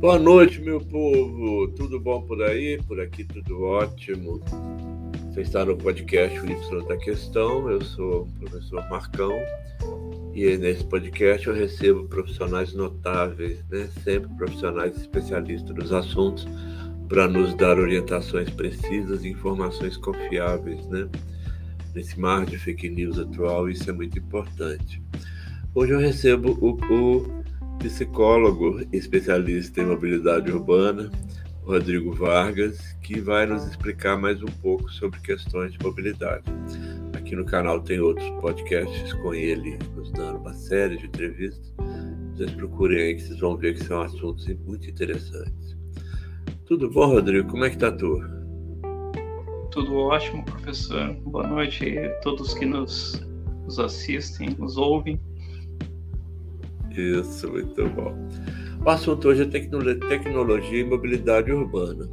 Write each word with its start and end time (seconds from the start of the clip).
Boa 0.00 0.18
noite, 0.18 0.62
meu 0.62 0.80
povo. 0.80 1.68
Tudo 1.72 2.00
bom 2.00 2.22
por 2.22 2.42
aí? 2.42 2.82
Por 2.84 2.98
aqui 2.98 3.22
tudo 3.22 3.64
ótimo. 3.64 4.40
Você 5.28 5.42
está 5.42 5.62
no 5.62 5.76
podcast 5.76 6.40
O 6.40 6.46
Y 6.46 6.88
da 6.88 6.96
Questão. 6.96 7.70
Eu 7.70 7.82
sou 7.82 8.22
o 8.22 8.32
professor 8.38 8.88
Marcão 8.88 9.30
e 10.34 10.56
nesse 10.56 10.82
podcast 10.84 11.46
eu 11.46 11.52
recebo 11.52 12.08
profissionais 12.08 12.72
notáveis, 12.72 13.62
né? 13.68 13.90
sempre 14.02 14.34
profissionais 14.38 14.96
especialistas 14.96 15.76
nos 15.76 15.92
assuntos, 15.92 16.48
para 17.06 17.28
nos 17.28 17.54
dar 17.54 17.78
orientações 17.78 18.48
precisas 18.48 19.22
e 19.22 19.28
informações 19.28 19.98
confiáveis. 19.98 20.82
Né? 20.86 21.10
Nesse 21.94 22.18
mar 22.18 22.46
de 22.46 22.58
fake 22.58 22.88
news 22.88 23.18
atual, 23.18 23.68
isso 23.68 23.90
é 23.90 23.92
muito 23.92 24.18
importante. 24.18 25.02
Hoje 25.74 25.92
eu 25.92 25.98
recebo 25.98 26.56
o, 26.58 26.70
o 26.90 27.39
psicólogo 27.80 28.86
especialista 28.92 29.80
em 29.80 29.86
mobilidade 29.86 30.52
urbana, 30.52 31.10
Rodrigo 31.62 32.12
Vargas, 32.12 32.92
que 33.02 33.18
vai 33.20 33.46
nos 33.46 33.66
explicar 33.66 34.18
mais 34.18 34.42
um 34.42 34.52
pouco 34.60 34.90
sobre 34.90 35.18
questões 35.20 35.72
de 35.72 35.78
mobilidade. 35.82 36.44
Aqui 37.16 37.34
no 37.34 37.44
canal 37.44 37.80
tem 37.80 37.98
outros 37.98 38.28
podcasts 38.38 39.14
com 39.14 39.32
ele, 39.32 39.78
nos 39.96 40.12
dando 40.12 40.38
uma 40.38 40.52
série 40.52 40.98
de 40.98 41.06
entrevistas. 41.06 41.72
Vocês 42.34 42.52
procurem 42.52 43.00
aí 43.00 43.14
que 43.14 43.22
vocês 43.22 43.40
vão 43.40 43.56
ver 43.56 43.74
que 43.74 43.84
são 43.84 44.02
assuntos 44.02 44.46
muito 44.66 44.88
interessantes. 44.88 45.76
Tudo 46.66 46.90
bom, 46.90 47.06
Rodrigo? 47.06 47.48
Como 47.48 47.64
é 47.64 47.70
que 47.70 47.78
tá 47.78 47.90
tu? 47.90 48.20
Tudo 49.70 49.96
ótimo, 49.96 50.44
professor. 50.44 51.14
Boa 51.24 51.46
noite 51.46 51.98
a 51.98 52.10
todos 52.20 52.52
que 52.52 52.66
nos, 52.66 53.26
nos 53.64 53.78
assistem, 53.78 54.50
nos 54.58 54.76
ouvem. 54.76 55.18
Isso, 56.90 57.50
muito 57.50 57.88
bom. 57.90 58.14
O 58.84 58.90
assunto 58.90 59.28
hoje 59.28 59.42
é 59.42 60.08
tecnologia 60.08 60.80
e 60.80 60.84
mobilidade 60.84 61.52
urbana. 61.52 62.08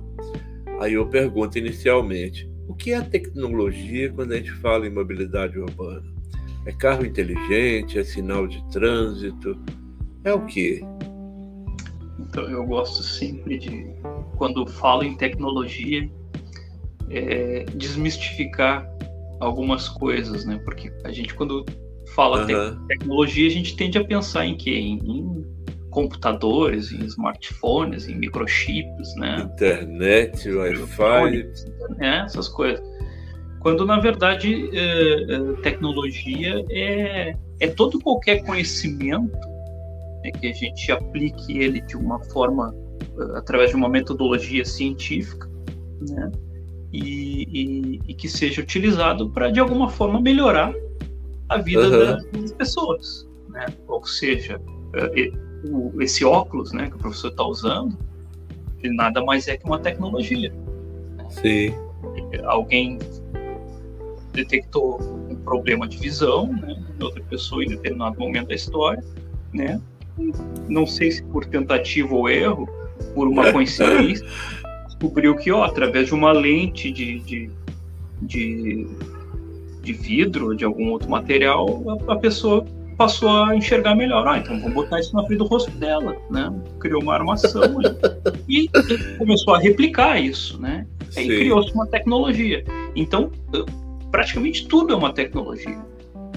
Aí 0.79 0.93
eu 0.93 1.07
pergunto 1.07 1.57
inicialmente: 1.57 2.49
o 2.67 2.75
que 2.75 2.91
é 2.91 3.01
tecnologia 3.01 4.11
quando 4.11 4.33
a 4.33 4.35
gente 4.37 4.51
fala 4.53 4.85
em 4.85 4.89
mobilidade 4.89 5.57
urbana? 5.57 6.03
É 6.65 6.71
carro 6.71 7.05
inteligente? 7.05 7.97
É 7.97 8.03
sinal 8.03 8.45
de 8.47 8.61
trânsito? 8.69 9.57
É 10.23 10.33
o 10.33 10.45
quê? 10.45 10.81
Então, 12.19 12.43
eu 12.49 12.65
gosto 12.65 13.01
sempre 13.01 13.57
de, 13.57 13.87
quando 14.35 14.67
falo 14.67 15.03
em 15.03 15.15
tecnologia, 15.15 16.09
é, 17.09 17.63
desmistificar 17.75 18.85
algumas 19.39 19.87
coisas, 19.87 20.45
né? 20.45 20.59
Porque 20.65 20.91
a 21.05 21.11
gente, 21.11 21.33
quando 21.33 21.65
fala 22.17 22.47
uhum. 22.47 22.87
tecnologia, 22.87 23.45
a 23.47 23.51
gente 23.51 23.77
tende 23.77 23.99
a 23.99 24.03
pensar 24.03 24.47
em 24.47 24.57
quê? 24.57 24.71
Em, 24.71 24.97
em, 24.97 25.57
computadores, 25.91 26.91
em 26.91 27.05
smartphones, 27.05 28.07
em 28.07 28.15
microchips, 28.15 29.15
né? 29.15 29.49
Internet, 29.51 30.47
Wi-Fi. 30.47 31.49
Né? 31.97 32.23
Essas 32.25 32.47
coisas. 32.47 32.83
Quando, 33.61 33.83
na 33.83 33.99
verdade, 33.99 34.69
é, 34.77 35.33
é, 35.33 35.61
tecnologia 35.63 36.63
é, 36.69 37.35
é 37.59 37.67
todo 37.67 37.99
qualquer 37.99 38.43
conhecimento 38.43 39.35
né, 40.23 40.31
que 40.39 40.47
a 40.47 40.53
gente 40.53 40.91
aplique 40.91 41.57
ele 41.57 41.81
de 41.81 41.97
uma 41.97 42.19
forma, 42.25 42.75
é, 43.01 43.37
através 43.37 43.71
de 43.71 43.75
uma 43.75 43.89
metodologia 43.89 44.65
científica, 44.65 45.49
né? 46.09 46.31
E, 46.93 47.43
e, 47.49 48.01
e 48.07 48.13
que 48.13 48.29
seja 48.29 48.61
utilizado 48.61 49.31
para, 49.31 49.49
de 49.49 49.59
alguma 49.59 49.89
forma, 49.89 50.21
melhorar 50.21 50.73
a 51.49 51.57
vida 51.57 52.19
uhum. 52.33 52.41
das 52.41 52.51
pessoas, 52.53 53.27
né? 53.49 53.65
Ou 53.87 54.05
seja, 54.05 54.59
é, 54.93 55.31
esse 55.99 56.23
óculos, 56.25 56.71
né, 56.71 56.89
que 56.89 56.95
o 56.95 56.99
professor 56.99 57.29
está 57.29 57.43
usando, 57.43 57.97
ele 58.81 58.95
nada 58.95 59.23
mais 59.23 59.47
é 59.47 59.57
que 59.57 59.65
uma 59.65 59.79
tecnologia. 59.79 60.53
Né? 61.17 61.25
Sim. 61.29 61.73
Alguém 62.45 62.99
detectou 64.33 65.01
um 65.29 65.35
problema 65.35 65.87
de 65.87 65.97
visão, 65.97 66.47
né, 66.47 66.83
outra 67.01 67.23
pessoa 67.23 67.63
em 67.63 67.69
determinado 67.69 68.19
momento 68.19 68.49
da 68.49 68.55
história, 68.55 69.03
né? 69.53 69.81
Não 70.67 70.85
sei 70.85 71.11
se 71.11 71.23
por 71.23 71.45
tentativa 71.45 72.13
ou 72.13 72.29
erro, 72.29 72.67
por 73.13 73.27
uma 73.27 73.51
coincidência, 73.53 74.25
descobriu 74.85 75.35
que, 75.35 75.51
ó, 75.51 75.63
através 75.63 76.07
de 76.07 76.13
uma 76.13 76.31
lente 76.31 76.91
de, 76.91 77.19
de, 77.19 77.49
de 78.21 78.87
de 79.87 79.93
vidro, 79.93 80.55
de 80.55 80.65
algum 80.65 80.89
outro 80.89 81.09
material, 81.09 81.83
a, 82.07 82.13
a 82.13 82.15
pessoa 82.17 82.65
passou 82.97 83.29
a 83.29 83.55
enxergar 83.55 83.95
melhor. 83.95 84.27
Ah, 84.27 84.37
então 84.37 84.59
vamos 84.59 84.73
botar 84.73 84.99
isso 84.99 85.15
na 85.15 85.23
frente 85.23 85.37
do 85.37 85.45
rosto 85.45 85.71
dela, 85.71 86.17
né? 86.29 86.53
Criou 86.79 87.01
uma 87.01 87.13
armação 87.13 87.79
e, 88.47 88.65
e, 88.65 89.17
começou 89.17 89.55
a 89.55 89.59
replicar 89.59 90.19
isso, 90.19 90.59
né? 90.59 90.85
Aí 91.15 91.27
criou-se 91.27 91.73
uma 91.73 91.87
tecnologia. 91.87 92.63
Então, 92.95 93.31
praticamente 94.11 94.67
tudo 94.67 94.93
é 94.93 94.95
uma 94.95 95.13
tecnologia. 95.13 95.77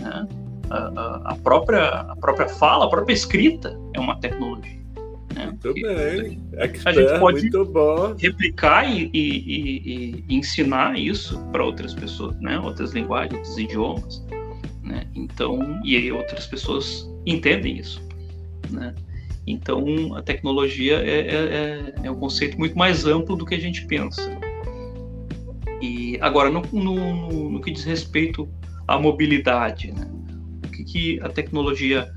Né? 0.00 0.28
A, 0.70 0.76
a, 0.76 1.32
a, 1.32 1.36
própria, 1.36 1.88
a 1.88 2.16
própria 2.16 2.48
fala, 2.48 2.84
a 2.84 2.88
própria 2.88 3.14
escrita 3.14 3.76
é 3.94 3.98
uma 3.98 4.20
tecnologia. 4.20 4.79
Né? 5.34 5.46
Muito 5.46 5.74
bem. 5.74 6.42
Expert, 6.54 6.98
a 6.98 7.02
gente 7.02 7.20
pode 7.20 7.50
replicar 8.18 8.91
e, 8.91 9.10
e, 9.12 9.14
e, 9.14 10.24
e 10.28 10.34
ensinar 10.34 10.98
isso 10.98 11.38
para 11.52 11.64
outras 11.64 11.94
pessoas, 11.94 12.38
né? 12.41 12.58
outras 12.58 12.92
linguagens, 12.92 13.34
outros 13.34 13.58
idiomas. 13.58 14.26
Né? 14.82 15.06
Então, 15.14 15.80
e 15.84 15.96
aí 15.96 16.10
outras 16.10 16.46
pessoas 16.46 17.08
entendem 17.24 17.78
isso. 17.78 18.02
Né? 18.70 18.94
Então, 19.46 20.14
a 20.16 20.22
tecnologia 20.22 20.96
é, 20.96 21.20
é, 21.20 21.34
é, 21.34 21.94
é 22.04 22.10
um 22.10 22.16
conceito 22.16 22.58
muito 22.58 22.76
mais 22.76 23.06
amplo 23.06 23.36
do 23.36 23.47
que 23.47 23.54
a 23.54 23.60
gente 23.60 23.86
pensa. 23.86 24.38
E 25.80 26.18
agora, 26.20 26.50
no, 26.50 26.62
no, 26.72 27.50
no 27.50 27.60
que 27.60 27.70
diz 27.70 27.84
respeito 27.84 28.48
à 28.86 28.98
mobilidade, 28.98 29.92
né? 29.92 30.10
o 30.66 30.70
que, 30.70 30.84
que 30.84 31.20
a 31.20 31.28
tecnologia 31.28 32.10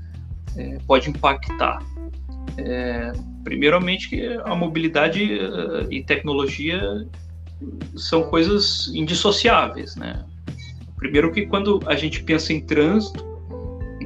é, 0.56 0.78
pode 0.86 1.08
impactar? 1.08 1.78
É, 2.56 3.12
primeiramente 3.42 4.08
que 4.08 4.26
a 4.44 4.54
mobilidade 4.54 5.24
uh, 5.24 5.92
e 5.92 6.02
tecnologia 6.02 6.80
são 7.96 8.24
coisas 8.24 8.88
indissociáveis, 8.94 9.96
né? 9.96 10.24
Primeiro 10.96 11.32
que 11.32 11.46
quando 11.46 11.80
a 11.86 11.94
gente 11.96 12.22
pensa 12.22 12.52
em 12.52 12.60
trânsito, 12.60 13.24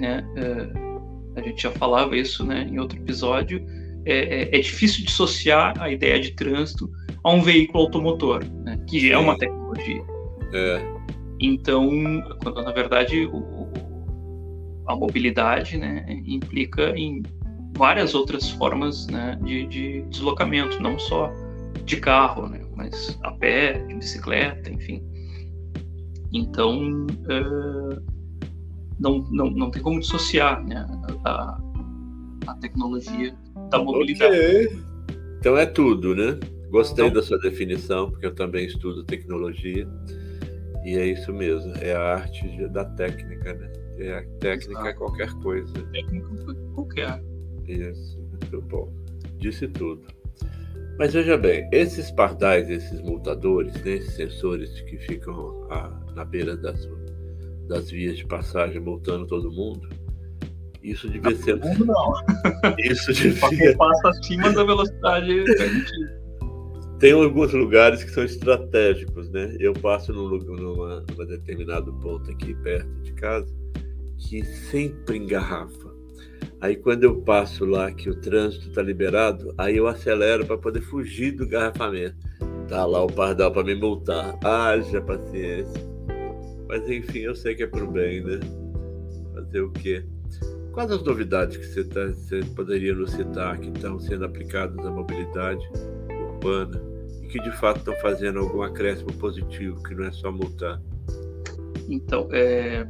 né, 0.00 0.24
uh, 0.36 0.98
a 1.36 1.42
gente 1.42 1.62
já 1.62 1.70
falava 1.70 2.16
isso, 2.16 2.44
né, 2.44 2.66
em 2.68 2.78
outro 2.78 2.98
episódio, 2.98 3.64
é, 4.04 4.42
é, 4.42 4.56
é, 4.56 4.60
difícil 4.60 5.04
dissociar 5.04 5.80
a 5.80 5.90
ideia 5.90 6.18
de 6.18 6.32
trânsito 6.32 6.90
a 7.22 7.30
um 7.30 7.42
veículo 7.42 7.84
automotor, 7.84 8.42
né, 8.64 8.78
que 8.88 9.12
é 9.12 9.18
uma 9.18 9.36
tecnologia. 9.38 10.02
É. 10.52 10.98
Então, 11.40 11.88
quando 12.42 12.62
na 12.62 12.72
verdade 12.72 13.26
o, 13.26 13.68
a 14.86 14.96
mobilidade, 14.96 15.76
né, 15.76 16.04
implica 16.26 16.90
em 16.96 17.22
várias 17.78 18.14
outras 18.14 18.50
formas 18.50 19.06
né, 19.06 19.38
de, 19.42 19.66
de, 19.66 20.02
deslocamento, 20.02 20.82
não 20.82 20.98
só 20.98 21.32
de 21.84 21.96
carro, 21.96 22.48
né, 22.48 22.60
mas 22.76 23.16
a 23.22 23.30
pé, 23.30 23.74
de 23.86 23.94
bicicleta, 23.94 24.70
enfim. 24.70 25.02
Então, 26.32 27.06
uh, 27.06 28.02
não, 28.98 29.20
não, 29.30 29.50
não 29.50 29.70
tem 29.70 29.80
como 29.80 30.00
dissociar 30.00 30.62
né, 30.66 30.84
a, 31.24 31.58
a 32.48 32.54
tecnologia 32.54 33.34
da 33.70 33.78
mobilidade. 33.78 34.36
Okay. 34.36 34.82
Então 35.38 35.56
é 35.56 35.64
tudo, 35.64 36.16
né? 36.16 36.38
Gostei 36.68 37.06
então, 37.06 37.20
da 37.20 37.26
sua 37.26 37.38
definição, 37.38 38.10
porque 38.10 38.26
eu 38.26 38.34
também 38.34 38.66
estudo 38.66 39.04
tecnologia. 39.04 39.88
E 40.84 40.96
é 40.96 41.06
isso 41.06 41.32
mesmo, 41.32 41.72
é 41.80 41.94
a 41.94 42.14
arte 42.16 42.68
da 42.68 42.84
técnica, 42.84 43.54
né? 43.54 43.72
É 43.98 44.18
a 44.18 44.22
técnica 44.40 44.88
é 44.88 44.92
qualquer 44.92 45.32
coisa. 45.34 45.72
Técnica 45.92 46.28
qualquer. 46.74 47.22
Isso, 47.68 48.18
muito 48.18 48.60
bom. 48.62 48.92
Disse 49.38 49.68
tudo. 49.68 50.06
Mas 50.98 51.12
veja 51.12 51.36
bem, 51.36 51.68
esses 51.70 52.10
pardais, 52.10 52.68
esses 52.68 53.00
multadores, 53.02 53.72
né, 53.84 53.92
esses 53.92 54.14
sensores 54.14 54.80
que 54.80 54.96
ficam 54.98 55.66
a, 55.70 55.88
na 56.14 56.24
beira 56.24 56.56
das, 56.56 56.88
das 57.68 57.90
vias 57.90 58.16
de 58.16 58.26
passagem 58.26 58.80
multando 58.80 59.26
todo 59.26 59.50
mundo, 59.52 59.88
isso 60.82 61.08
devia 61.08 61.36
ser. 61.36 61.56
Não. 61.56 62.12
Isso 62.78 63.12
devia. 63.12 63.76
passa 63.76 64.08
acima 64.08 64.52
da 64.52 64.64
velocidade. 64.64 65.44
Tem 66.98 67.12
alguns 67.12 67.52
lugares 67.52 68.02
que 68.02 68.10
são 68.10 68.24
estratégicos, 68.24 69.28
né? 69.30 69.56
Eu 69.60 69.72
passo 69.72 70.12
num, 70.12 70.38
numa, 70.38 71.04
numa 71.10 71.26
determinado 71.26 71.92
ponto 71.94 72.30
aqui 72.30 72.54
perto 72.54 72.88
de 73.02 73.12
casa 73.12 73.52
que 74.18 74.44
sempre 74.44 75.18
engarrafa 75.18 75.87
Aí 76.60 76.76
quando 76.76 77.04
eu 77.04 77.20
passo 77.22 77.64
lá 77.64 77.90
que 77.92 78.10
o 78.10 78.20
trânsito 78.20 78.68
está 78.68 78.82
liberado, 78.82 79.54
aí 79.56 79.76
eu 79.76 79.86
acelero 79.86 80.44
para 80.44 80.58
poder 80.58 80.80
fugir 80.80 81.32
do 81.32 81.46
garrafamento. 81.46 82.16
Tá 82.68 82.84
lá 82.84 83.02
o 83.02 83.06
pardal 83.06 83.52
para 83.52 83.64
me 83.64 83.74
multar. 83.74 84.36
Haja 84.44 85.00
paciência. 85.00 85.80
Mas 86.68 86.88
enfim, 86.90 87.20
eu 87.20 87.34
sei 87.34 87.54
que 87.54 87.62
é 87.62 87.66
pro 87.66 87.90
bem, 87.90 88.22
né? 88.22 88.40
Fazer 89.34 89.60
o 89.62 89.70
quê? 89.70 90.04
Quais 90.72 90.90
as 90.90 91.02
novidades 91.02 91.56
que 91.56 91.64
você, 91.64 91.84
tá, 91.84 92.06
você 92.06 92.40
poderia 92.54 92.94
nos 92.94 93.12
citar 93.12 93.58
que 93.58 93.68
estão 93.68 93.98
sendo 93.98 94.24
aplicadas 94.24 94.84
à 94.84 94.90
mobilidade 94.90 95.66
urbana 96.10 96.80
e 97.22 97.26
que 97.26 97.40
de 97.40 97.50
fato 97.52 97.78
estão 97.78 97.94
fazendo 97.96 98.38
algum 98.38 98.62
acréscimo 98.62 99.12
positivo, 99.14 99.82
que 99.82 99.94
não 99.94 100.04
é 100.04 100.12
só 100.12 100.30
multar? 100.30 100.80
Então, 101.88 102.28
é, 102.32 102.86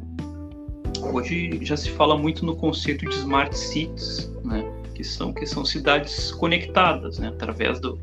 hoje 1.02 1.58
já 1.62 1.76
se 1.76 1.90
fala 1.90 2.16
muito 2.16 2.44
no 2.44 2.56
conceito 2.56 3.08
de 3.08 3.14
smart 3.14 3.56
cities, 3.56 4.30
né? 4.44 4.64
que 4.94 5.04
são 5.04 5.32
que 5.32 5.46
são 5.46 5.64
cidades 5.64 6.32
conectadas, 6.32 7.18
né? 7.18 7.28
através 7.28 7.80
do. 7.80 7.98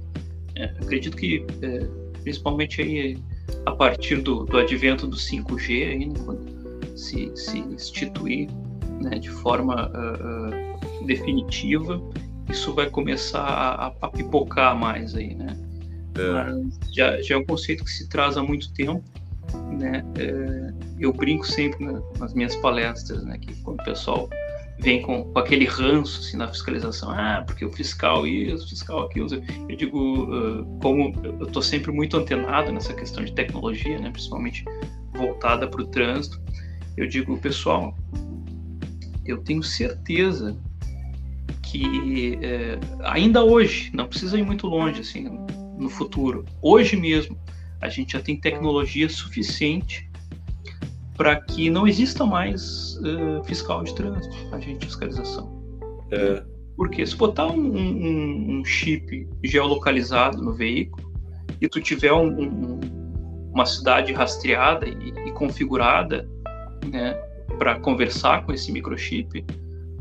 É, 0.56 0.65
acredito 0.65 1.18
que 1.18 1.45
é, 1.62 1.88
principalmente 2.21 2.81
aí 2.81 3.18
a 3.65 3.71
partir 3.71 4.21
do, 4.21 4.45
do 4.45 4.57
advento 4.57 5.06
do 5.06 5.15
5G, 5.15 5.88
aí, 5.88 6.06
né? 6.06 6.13
quando 6.25 6.56
se, 6.95 7.31
se 7.36 7.59
instituir 7.59 8.50
né, 9.01 9.19
de 9.19 9.30
forma 9.30 9.91
uh, 9.91 11.01
uh, 11.01 11.06
definitiva, 11.06 12.01
isso 12.50 12.74
vai 12.74 12.89
começar 12.89 13.41
a, 13.41 13.94
a, 14.01 14.09
pipocar 14.09 14.77
mais 14.77 15.15
aí, 15.15 15.36
né? 15.36 15.57
É. 16.18 16.94
Já, 16.94 17.21
já 17.21 17.36
é 17.36 17.38
um 17.38 17.44
conceito 17.44 17.83
que 17.83 17.91
se 17.91 18.07
traz 18.07 18.38
há 18.38 18.44
muito 18.44 18.71
tempo, 18.74 19.03
né? 19.77 20.03
É, 20.18 20.74
eu 21.00 21.12
brinco 21.13 21.45
sempre 21.45 21.86
nas 22.19 22.33
minhas 22.33 22.56
palestras, 22.57 23.24
né? 23.24 23.38
Que 23.38 23.56
quando 23.62 23.80
o 23.81 23.83
pessoal 23.83 24.30
vem 24.80 25.01
com, 25.01 25.24
com 25.24 25.39
aquele 25.39 25.65
ranço 25.65 26.19
assim, 26.19 26.38
na 26.38 26.47
fiscalização, 26.47 27.09
ah, 27.09 27.44
porque 27.45 27.63
o 27.63 27.71
fiscal 27.71 28.27
isso, 28.27 28.65
o 28.65 28.69
fiscal 28.69 29.03
aquilo, 29.03 29.27
eu 29.69 29.75
digo, 29.75 30.27
como 30.81 31.13
eu 31.24 31.47
estou 31.47 31.62
sempre 31.62 31.92
muito 31.94 32.18
antenado 32.18 32.71
nessa 32.74 32.94
questão 32.94 33.24
de 33.24 33.33
tecnologia, 33.33 33.97
né? 34.00 34.09
Principalmente 34.09 34.65
voltada 35.13 35.68
para 35.68 35.81
o 35.81 35.88
trânsito, 35.88 36.41
eu 36.98 37.07
digo, 37.07 37.38
pessoal, 37.38 37.98
eu 39.25 39.38
tenho 39.39 39.63
certeza 39.63 40.56
que 41.63 42.38
é, 42.41 42.80
ainda 43.03 43.44
hoje, 43.44 43.91
não 43.94 44.07
precisa 44.07 44.38
ir 44.38 44.44
muito 44.44 44.68
longe, 44.68 45.01
assim, 45.01 45.27
no 45.77 45.89
futuro, 45.89 46.45
hoje 46.62 46.95
mesmo, 46.95 47.38
a 47.85 47.89
gente 47.89 48.13
já 48.13 48.19
tem 48.19 48.35
tecnologia 48.35 49.07
suficiente 49.07 50.09
para 51.15 51.35
que 51.37 51.69
não 51.69 51.87
exista 51.87 52.25
mais 52.25 52.97
uh, 52.97 53.43
fiscal 53.45 53.83
de 53.83 53.95
trânsito, 53.95 54.35
agente 54.51 54.79
de 54.79 54.85
fiscalização. 54.87 55.63
É. 56.11 56.43
Porque 56.75 57.05
se 57.05 57.15
botar 57.15 57.47
um, 57.47 57.77
um, 57.77 58.59
um, 58.59 58.65
chip 58.65 59.27
geolocalizado 59.43 60.41
no 60.41 60.53
veículo 60.53 61.09
e 61.61 61.69
tu 61.69 61.79
tiver 61.79 62.11
um, 62.11 62.79
uma 63.53 63.65
cidade 63.65 64.11
rastreada 64.11 64.85
e, 64.85 65.13
e 65.25 65.31
configurada, 65.31 66.27
né, 66.85 67.13
para 67.57 67.79
conversar 67.79 68.45
com 68.45 68.51
esse 68.51 68.71
microchip, 68.73 69.45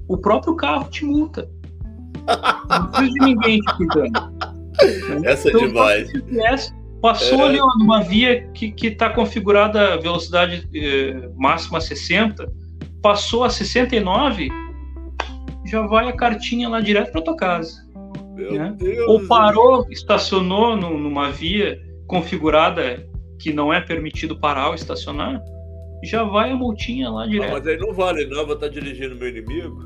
o 0.09 0.17
próprio 0.19 0.57
carro 0.57 0.91
te 0.91 1.05
multa. 1.05 1.49
Não 2.69 2.87
precisa 2.89 3.13
de 3.13 3.21
ninguém 3.21 3.61
te 3.61 3.77
cuidando. 3.77 4.35
Essa 5.25 5.49
é 5.49 5.53
então, 5.53 5.63
é 5.63 5.67
demais. 5.67 6.13
Passou 7.05 7.41
é. 7.41 7.49
ali 7.51 7.59
numa 7.59 8.01
via 8.01 8.49
que 8.55 8.75
está 8.81 9.11
configurada 9.11 9.93
a 9.93 9.97
velocidade 9.99 10.67
eh, 10.75 11.29
máxima 11.37 11.79
60, 11.79 12.51
passou 13.03 13.45
a 13.45 13.51
69, 13.51 14.49
já 15.67 15.87
vai 15.87 16.09
a 16.09 16.17
cartinha 16.17 16.67
lá 16.67 16.81
direto 16.81 17.13
para 17.13 17.21
tua 17.21 17.37
casa. 17.37 17.87
Né? 18.35 18.75
Ou 19.07 19.21
parou, 19.27 19.87
estacionou 19.91 20.79
no, 20.79 20.99
numa 20.99 21.31
via 21.31 21.79
configurada 22.07 23.07
que 23.39 23.53
não 23.53 23.71
é 23.71 23.83
permitido 23.83 24.41
parar 24.41 24.69
ou 24.69 24.75
estacionar, 24.75 25.43
já 26.03 26.25
vai 26.25 26.53
a 26.53 26.57
multinha 26.57 27.11
lá 27.11 27.27
direto. 27.27 27.51
Ah, 27.51 27.59
mas 27.59 27.67
aí 27.67 27.77
não 27.77 27.93
vale, 27.93 28.25
não, 28.29 28.47
vou 28.47 28.55
estar 28.55 28.69
dirigindo 28.69 29.15
meu 29.15 29.29
inimigo. 29.29 29.79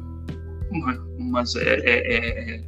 Mas, 0.71 1.01
mas 1.19 1.57
é, 1.57 1.81
é, 1.81 2.15
é, 2.15 2.65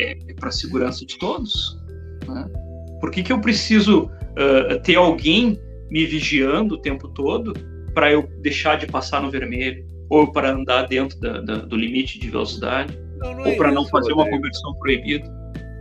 é, 0.00 0.18
é 0.30 0.34
para 0.34 0.50
segurança 0.50 1.06
de 1.06 1.16
todos. 1.16 1.78
Né? 2.26 2.67
Por 3.00 3.10
que, 3.10 3.22
que 3.22 3.32
eu 3.32 3.40
preciso 3.40 4.04
uh, 4.04 4.80
ter 4.82 4.96
alguém 4.96 5.60
me 5.90 6.04
vigiando 6.04 6.74
o 6.74 6.78
tempo 6.78 7.08
todo 7.08 7.54
para 7.94 8.12
eu 8.12 8.28
deixar 8.40 8.76
de 8.76 8.86
passar 8.86 9.22
no 9.22 9.30
vermelho? 9.30 9.86
Ou 10.10 10.32
para 10.32 10.52
andar 10.52 10.82
dentro 10.88 11.18
da, 11.20 11.40
da, 11.40 11.56
do 11.56 11.76
limite 11.76 12.18
de 12.18 12.30
velocidade? 12.30 12.98
Não, 13.18 13.34
não 13.34 13.44
ou 13.44 13.56
para 13.56 13.70
não 13.70 13.84
fazer 13.86 14.12
uma 14.12 14.28
conversão 14.28 14.74
proibida? 14.74 15.30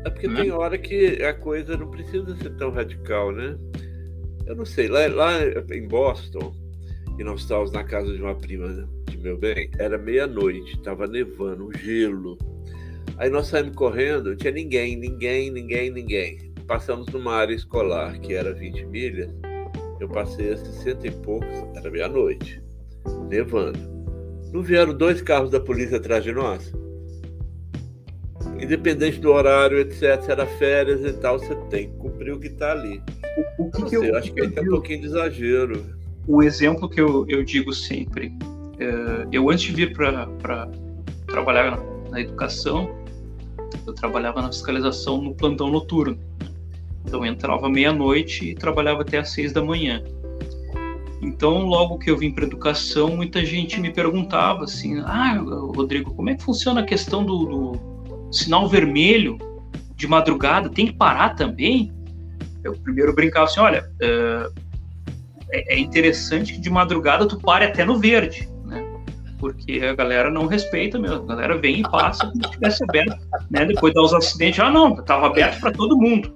É 0.06 0.10
porque 0.10 0.28
né? 0.28 0.42
tem 0.42 0.52
hora 0.52 0.78
que 0.78 1.24
a 1.24 1.34
coisa 1.34 1.78
não 1.78 1.90
precisa 1.90 2.36
ser 2.38 2.50
tão 2.58 2.72
radical, 2.72 3.32
né? 3.32 3.58
Eu 4.46 4.56
não 4.56 4.66
sei, 4.66 4.88
lá, 4.88 5.08
lá 5.08 5.34
em 5.72 5.88
Boston, 5.88 6.54
e 7.20 7.24
nós 7.24 7.42
estávamos 7.42 7.72
na 7.72 7.84
casa 7.84 8.14
de 8.14 8.22
uma 8.22 8.36
prima 8.36 8.88
de 9.10 9.18
meu 9.18 9.38
bem, 9.38 9.70
era 9.80 9.98
meia-noite, 9.98 10.76
estava 10.76 11.08
nevando, 11.08 11.68
um 11.68 11.74
gelo. 11.74 12.38
Aí 13.18 13.30
nós 13.30 13.48
saímos 13.48 13.76
correndo, 13.76 14.30
não 14.30 14.38
tinha 14.38 14.54
ninguém, 14.54 14.96
ninguém, 14.96 15.52
ninguém, 15.52 15.90
ninguém. 15.90 16.47
Passamos 16.68 17.08
numa 17.08 17.34
área 17.34 17.54
escolar 17.54 18.20
que 18.20 18.34
era 18.34 18.54
20 18.54 18.86
milhas, 18.86 19.34
eu 20.00 20.10
passei 20.10 20.54
a 20.54 20.58
60 20.58 21.08
e 21.08 21.12
poucos, 21.12 21.48
era 21.76 21.90
meia-noite, 21.90 22.62
nevando. 23.30 23.80
Não 24.52 24.62
vieram 24.62 24.94
dois 24.94 25.22
carros 25.22 25.50
da 25.50 25.60
polícia 25.60 25.98
atrás 25.98 26.24
de 26.24 26.32
nós? 26.32 26.74
Independente 28.60 29.20
do 29.20 29.32
horário, 29.32 29.80
etc., 29.80 30.22
se 30.22 30.32
era 30.32 30.46
férias 30.46 31.02
e 31.04 31.14
tal, 31.14 31.40
você 31.40 31.56
tem 31.70 31.90
que 31.90 31.98
cumprir 31.98 32.34
o 32.34 32.40
que 32.40 32.48
está 32.48 32.72
ali. 32.72 33.02
O, 33.58 33.72
que, 33.72 33.86
que 33.86 33.96
eu, 33.96 34.16
acho 34.16 34.34
que 34.34 34.42
aí 34.42 34.50
tem 34.50 34.64
um 34.64 34.72
pouquinho 34.72 35.02
de 35.02 35.08
exagero 35.08 35.98
um 36.28 36.44
exemplo 36.44 36.90
que 36.90 37.00
eu, 37.00 37.26
eu 37.30 37.44
digo 37.44 37.74
sempre, 37.74 38.34
é, 38.80 39.28
eu 39.32 39.50
antes 39.50 39.64
de 39.64 39.74
vir 39.74 39.94
para 39.94 40.28
trabalhar 41.28 41.72
na, 41.72 42.10
na, 42.10 42.22
educação, 42.22 42.94
eu 43.86 43.94
trabalhava 43.94 44.42
na 44.42 44.50
fiscalização 44.50 45.22
no 45.22 45.34
plantão 45.34 45.72
noturno. 45.72 46.20
Então 47.08 47.26
entrava 47.26 47.70
meia-noite 47.70 48.50
e 48.50 48.54
trabalhava 48.54 49.02
até 49.02 49.18
às 49.18 49.30
seis 49.30 49.54
da 49.54 49.64
manhã. 49.64 50.04
Então, 51.22 51.66
logo 51.66 51.98
que 51.98 52.12
eu 52.12 52.18
vim 52.18 52.32
para 52.32 52.46
educação, 52.46 53.16
muita 53.16 53.44
gente 53.44 53.80
me 53.80 53.92
perguntava 53.92 54.66
assim: 54.66 55.00
Ah, 55.00 55.38
Rodrigo, 55.76 56.14
como 56.14 56.30
é 56.30 56.36
que 56.36 56.44
funciona 56.44 56.82
a 56.82 56.86
questão 56.86 57.26
do, 57.26 57.46
do 57.46 58.32
sinal 58.32 58.68
vermelho 58.68 59.38
de 59.96 60.06
madrugada? 60.06 60.70
Tem 60.70 60.88
que 60.88 60.94
parar 60.94 61.36
também? 61.36 61.92
Eu 62.64 62.74
primeiro 62.74 63.16
brincava 63.16 63.46
assim: 63.46 63.60
Olha, 63.60 63.90
é, 65.50 65.76
é 65.76 65.80
interessante 65.80 66.54
que 66.54 66.60
de 66.60 66.70
madrugada 66.70 67.26
tu 67.26 67.40
pare 67.40 67.66
até 67.66 67.84
no 67.84 67.98
verde, 67.98 68.48
né? 68.66 68.86
Porque 69.40 69.82
a 69.84 69.96
galera 69.96 70.30
não 70.30 70.46
respeita 70.46 71.00
mesmo. 71.00 71.24
A 71.24 71.36
galera 71.36 71.58
vem 71.58 71.80
e 71.80 71.84
passa 71.84 72.28
como 72.28 72.46
se 72.46 72.52
tivesse 72.52 72.84
aberto, 72.84 73.18
né? 73.50 73.66
Depois 73.66 73.94
dá 73.94 74.02
os 74.02 74.14
acidentes, 74.14 74.60
ah 74.60 74.70
não, 74.70 74.94
estava 74.94 75.26
aberto 75.26 75.60
para 75.62 75.72
todo 75.72 75.98
mundo. 75.98 76.32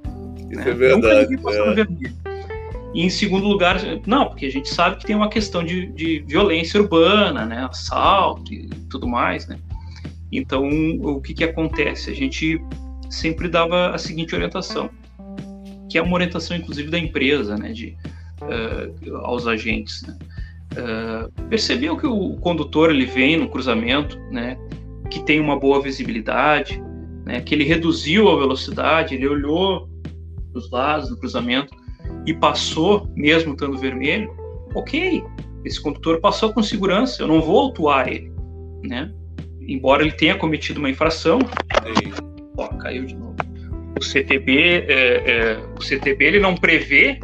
Isso 0.51 0.59
né? 0.59 0.69
é 0.69 0.73
verdade. 0.73 1.35
É. 1.35 2.31
E 2.93 3.05
em 3.05 3.09
segundo 3.09 3.47
lugar, 3.47 3.79
não, 4.05 4.27
porque 4.27 4.45
a 4.45 4.51
gente 4.51 4.67
sabe 4.67 4.97
que 4.97 5.05
tem 5.05 5.15
uma 5.15 5.29
questão 5.29 5.63
de, 5.63 5.87
de 5.87 6.19
violência 6.27 6.81
urbana, 6.81 7.45
né? 7.45 7.65
Assalto 7.69 8.53
e 8.53 8.67
tudo 8.89 9.07
mais, 9.07 9.47
né? 9.47 9.57
Então, 10.31 10.67
o 11.01 11.21
que 11.21 11.33
que 11.33 11.43
acontece? 11.43 12.09
A 12.11 12.13
gente 12.13 12.61
sempre 13.09 13.47
dava 13.47 13.91
a 13.91 13.97
seguinte 13.97 14.35
orientação, 14.35 14.89
que 15.89 15.97
é 15.97 16.01
uma 16.01 16.13
orientação, 16.13 16.55
inclusive, 16.55 16.89
da 16.89 16.99
empresa, 16.99 17.55
né? 17.55 17.71
De 17.71 17.97
uh, 18.41 19.15
aos 19.17 19.47
agentes. 19.47 20.03
Né? 20.03 20.17
Uh, 20.73 21.47
percebeu 21.49 21.97
que 21.97 22.07
o 22.07 22.35
condutor 22.37 22.91
ele 22.91 23.05
vem 23.05 23.37
no 23.37 23.49
cruzamento, 23.49 24.17
né, 24.31 24.57
que 25.09 25.21
tem 25.23 25.39
uma 25.39 25.59
boa 25.59 25.81
visibilidade, 25.81 26.81
né, 27.25 27.41
que 27.41 27.53
ele 27.53 27.65
reduziu 27.65 28.29
a 28.29 28.37
velocidade, 28.37 29.15
ele 29.15 29.27
olhou 29.27 29.89
os 30.53 30.69
lados 30.71 31.09
do 31.09 31.17
cruzamento 31.17 31.75
e 32.25 32.33
passou, 32.33 33.09
mesmo 33.15 33.53
estando 33.53 33.77
vermelho, 33.77 34.33
ok, 34.75 35.23
esse 35.63 35.81
condutor 35.81 36.19
passou 36.19 36.53
com 36.53 36.63
segurança, 36.63 37.21
eu 37.21 37.27
não 37.27 37.41
vou 37.41 37.59
autuar 37.59 38.07
ele, 38.07 38.31
né? 38.83 39.13
Embora 39.61 40.01
ele 40.01 40.11
tenha 40.11 40.35
cometido 40.37 40.79
uma 40.79 40.89
infração, 40.89 41.39
ó, 42.57 42.67
caiu 42.77 43.05
de 43.05 43.15
novo. 43.15 43.35
O 43.99 44.03
CTB, 44.03 44.85
é, 44.87 45.31
é, 45.31 45.59
o 45.77 45.81
CTB 45.81 46.25
ele 46.25 46.39
não 46.39 46.55
prevê 46.55 47.19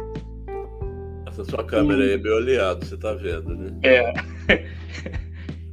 essa 1.38 1.44
sua 1.44 1.64
câmera 1.64 2.02
aí 2.02 2.12
é 2.12 2.18
bem 2.18 2.32
você 2.80 2.96
tá 2.96 3.14
vendo, 3.14 3.54
né? 3.54 3.78
É. 3.84 4.12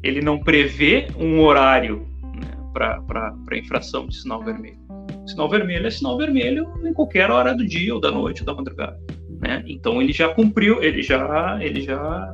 Ele 0.03 0.21
não 0.21 0.39
prevê 0.39 1.07
um 1.17 1.39
horário 1.41 2.07
né, 2.35 2.51
para 2.71 3.57
infração 3.57 4.05
de 4.05 4.15
sinal 4.15 4.43
vermelho. 4.43 4.77
Sinal 5.25 5.49
vermelho 5.49 5.87
é 5.87 5.89
sinal 5.89 6.17
vermelho 6.17 6.71
em 6.83 6.93
qualquer 6.93 7.31
hora 7.31 7.53
do 7.53 7.65
dia, 7.65 7.93
ou 7.93 7.99
da 7.99 8.11
noite, 8.11 8.41
ou 8.41 8.45
da 8.45 8.53
madrugada. 8.53 8.99
Né? 9.41 9.63
Então 9.67 10.01
ele 10.01 10.13
já 10.13 10.29
cumpriu, 10.29 10.81
ele 10.83 11.01
já, 11.01 11.57
ele 11.61 11.81
já 11.81 12.33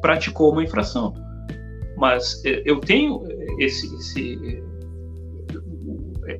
praticou 0.00 0.52
uma 0.52 0.64
infração. 0.64 1.14
Mas 1.96 2.44
é, 2.44 2.62
eu 2.64 2.80
tenho 2.80 3.22
esse, 3.58 3.94
esse 3.96 4.62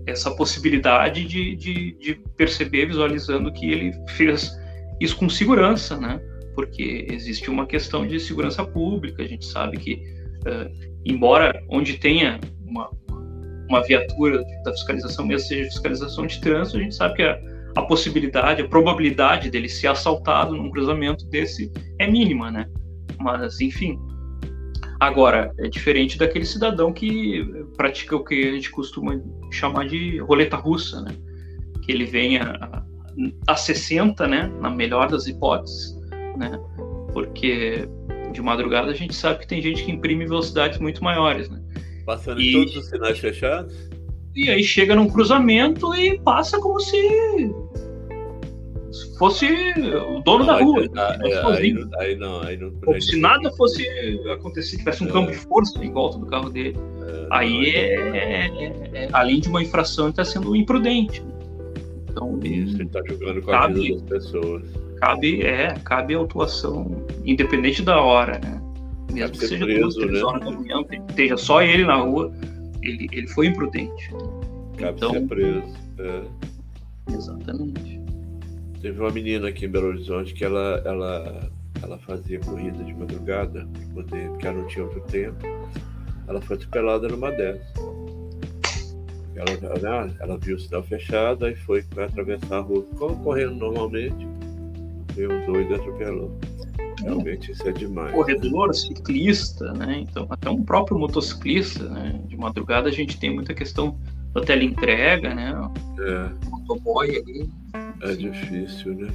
essa 0.06 0.30
possibilidade 0.30 1.24
de, 1.24 1.56
de, 1.56 1.92
de, 1.98 2.14
perceber, 2.36 2.86
visualizando 2.86 3.52
que 3.52 3.70
ele 3.70 3.92
fez 4.10 4.56
isso 5.00 5.16
com 5.16 5.28
segurança, 5.28 5.98
né? 5.98 6.20
Porque 6.54 7.06
existe 7.10 7.50
uma 7.50 7.66
questão 7.66 8.06
de 8.06 8.20
segurança 8.20 8.64
pública, 8.64 9.22
a 9.22 9.26
gente 9.26 9.44
sabe 9.44 9.78
que 9.78 9.94
uh, 10.46 10.70
embora 11.04 11.62
onde 11.68 11.98
tenha 11.98 12.38
uma, 12.64 12.90
uma 13.72 13.82
viatura 13.82 14.44
da 14.64 14.72
fiscalização, 14.72 15.26
mesmo 15.26 15.48
seja 15.48 15.64
fiscalização 15.64 16.26
de 16.26 16.40
trânsito, 16.40 16.76
a 16.76 16.80
gente 16.80 16.94
sabe 16.94 17.14
que 17.14 17.22
a, 17.22 17.40
a 17.74 17.82
possibilidade, 17.82 18.60
a 18.60 18.68
probabilidade 18.68 19.50
dele 19.50 19.68
ser 19.68 19.86
assaltado 19.86 20.54
num 20.54 20.70
cruzamento 20.70 21.24
desse 21.26 21.72
é 21.98 22.06
mínima, 22.06 22.50
né? 22.50 22.66
Mas, 23.18 23.60
enfim. 23.60 23.98
Agora, 25.00 25.52
é 25.58 25.68
diferente 25.68 26.18
daquele 26.18 26.44
cidadão 26.44 26.92
que 26.92 27.44
pratica 27.76 28.14
o 28.14 28.22
que 28.22 28.46
a 28.46 28.52
gente 28.52 28.70
costuma 28.70 29.20
chamar 29.50 29.88
de 29.88 30.18
roleta 30.18 30.56
russa, 30.56 31.00
né? 31.00 31.12
Que 31.82 31.92
ele 31.92 32.04
vem 32.04 32.36
a, 32.38 32.84
a 33.46 33.56
60, 33.56 34.28
né? 34.28 34.52
Na 34.60 34.68
melhor 34.68 35.08
das 35.08 35.26
hipóteses, 35.26 35.98
né? 36.36 36.60
Porque 37.12 37.88
de 38.32 38.42
madrugada 38.42 38.90
a 38.90 38.94
gente 38.94 39.14
sabe 39.14 39.40
que 39.40 39.46
tem 39.46 39.60
gente 39.60 39.84
que 39.84 39.90
imprime 39.90 40.24
velocidades 40.24 40.78
muito 40.78 41.02
maiores, 41.02 41.48
né? 41.48 41.61
Passando 42.04 42.40
e... 42.40 42.52
todos 42.52 42.76
os 42.76 42.86
sinais 42.88 43.18
fechados? 43.18 43.90
E 44.34 44.48
aí 44.48 44.64
chega 44.64 44.94
num 44.94 45.08
cruzamento 45.08 45.94
e 45.94 46.18
passa 46.20 46.58
como 46.58 46.80
se 46.80 46.96
fosse 49.18 49.46
o 49.46 50.20
dono 50.20 50.46
da 50.46 50.60
rua. 50.60 50.82
Aí, 51.54 51.76
aí, 51.98 52.16
não, 52.16 52.40
aí 52.42 52.56
não. 52.56 52.70
Como 52.80 53.00
se 53.00 53.18
nada 53.18 53.50
fosse 53.52 53.86
acontecer, 54.32 54.78
tivesse 54.78 55.04
um 55.04 55.08
é. 55.08 55.12
campo 55.12 55.30
de 55.30 55.38
força 55.38 55.84
em 55.84 55.92
volta 55.92 56.18
do 56.18 56.26
carro 56.26 56.50
dele. 56.50 56.76
É, 57.06 57.26
aí 57.30 57.70
é, 57.70 57.94
é, 58.16 58.90
é, 58.94 59.08
além 59.12 59.40
de 59.40 59.48
uma 59.48 59.62
infração, 59.62 60.06
ele 60.06 60.12
está 60.12 60.24
sendo 60.24 60.54
imprudente. 60.56 61.22
Então, 62.10 62.38
Isso, 62.42 62.76
ele 62.76 62.84
está 62.84 63.00
jogando 63.06 63.40
com 63.40 63.50
cabe, 63.50 63.72
a 63.72 63.82
vida 63.82 64.00
das 64.00 64.08
pessoas. 64.08 64.62
Cabe, 64.96 65.42
é, 65.42 65.74
cabe 65.84 66.14
a 66.14 66.18
autuação, 66.18 67.04
independente 67.24 67.82
da 67.82 68.00
hora, 68.00 68.38
né? 68.38 68.61
Mesmo 69.12 69.38
que 69.38 69.46
seja 69.46 69.64
preso, 69.64 69.80
duas, 69.80 69.94
três 69.94 70.12
né? 70.12 70.22
horas 70.22 70.44
da 70.44 70.50
manhã, 70.50 70.84
esteja 71.08 71.36
só 71.36 71.62
ele 71.62 71.84
na 71.84 71.96
rua, 71.96 72.32
ele, 72.82 73.08
ele 73.12 73.26
foi 73.28 73.46
imprudente. 73.46 74.10
Cabe 74.76 74.96
então, 74.96 75.12
ser 75.12 75.26
preso. 75.26 75.74
É. 75.98 76.22
Exatamente. 77.12 78.00
Teve 78.80 78.98
uma 78.98 79.10
menina 79.10 79.48
aqui 79.48 79.66
em 79.66 79.68
Belo 79.68 79.88
Horizonte 79.88 80.34
que 80.34 80.44
ela, 80.44 80.82
ela, 80.84 81.50
ela 81.82 81.98
fazia 81.98 82.40
corrida 82.40 82.82
de 82.82 82.92
madrugada, 82.94 83.66
poder, 83.94 84.28
porque 84.30 84.46
ela 84.46 84.58
não 84.58 84.66
tinha 84.66 84.84
outro 84.84 85.00
tempo. 85.02 85.46
Ela 86.26 86.40
foi 86.40 86.56
atropelada 86.56 87.08
numa 87.08 87.30
dessas. 87.30 87.72
Ela, 89.34 90.10
ela, 90.20 90.38
viu 90.38 90.56
o 90.56 90.60
sinal 90.60 90.82
fechado 90.82 91.48
e 91.48 91.54
foi 91.54 91.82
para 91.82 92.06
atravessar 92.06 92.56
a 92.56 92.60
rua. 92.60 92.82
Correndo 93.22 93.54
normalmente. 93.54 94.26
Veio 95.14 95.32
um 95.32 95.46
doido 95.46 95.72
e 95.72 95.74
atropelou. 95.74 96.38
Realmente 97.02 97.52
isso 97.52 97.68
é 97.68 97.72
demais. 97.72 98.12
Corredor, 98.12 98.74
ciclista, 98.74 99.72
né? 99.72 100.04
Então, 100.08 100.26
até 100.30 100.48
um 100.50 100.62
próprio 100.62 100.98
motociclista, 100.98 101.88
né? 101.88 102.20
De 102.26 102.36
madrugada 102.36 102.88
a 102.88 102.92
gente 102.92 103.18
tem 103.18 103.34
muita 103.34 103.54
questão 103.54 103.98
da 104.32 104.40
teleentrega, 104.40 105.34
né? 105.34 105.52
É. 106.00 106.48
Motoboy 106.48 107.08
ali. 107.10 107.50
É 108.02 108.14
difícil, 108.14 108.94
né? 108.94 109.08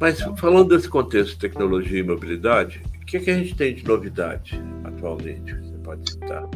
Mas 0.00 0.20
falando 0.36 0.68
desse 0.68 0.88
contexto 0.88 1.32
de 1.32 1.38
tecnologia 1.38 2.00
e 2.00 2.02
mobilidade, 2.02 2.82
o 3.00 3.06
que, 3.06 3.16
é 3.16 3.20
que 3.20 3.30
a 3.30 3.38
gente 3.38 3.54
tem 3.54 3.74
de 3.74 3.84
novidade 3.84 4.60
atualmente? 4.84 5.54
Você 5.54 5.78
pode 5.84 6.10
citar? 6.10 6.48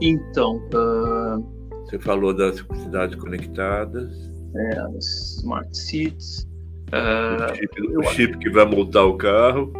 Então, 0.00 0.56
uh... 0.74 1.84
você 1.84 1.98
falou 1.98 2.32
das 2.32 2.56
cidades 2.56 3.18
conectadas. 3.18 4.10
É, 4.54 4.78
as 4.78 5.38
smart 5.38 5.76
cities. 5.76 6.46
Uh... 6.92 7.44
O, 7.44 7.54
chip, 7.54 7.96
o 7.98 8.02
chip 8.04 8.38
que 8.38 8.50
vai 8.50 8.64
montar 8.64 9.04
o 9.04 9.16
carro. 9.16 9.72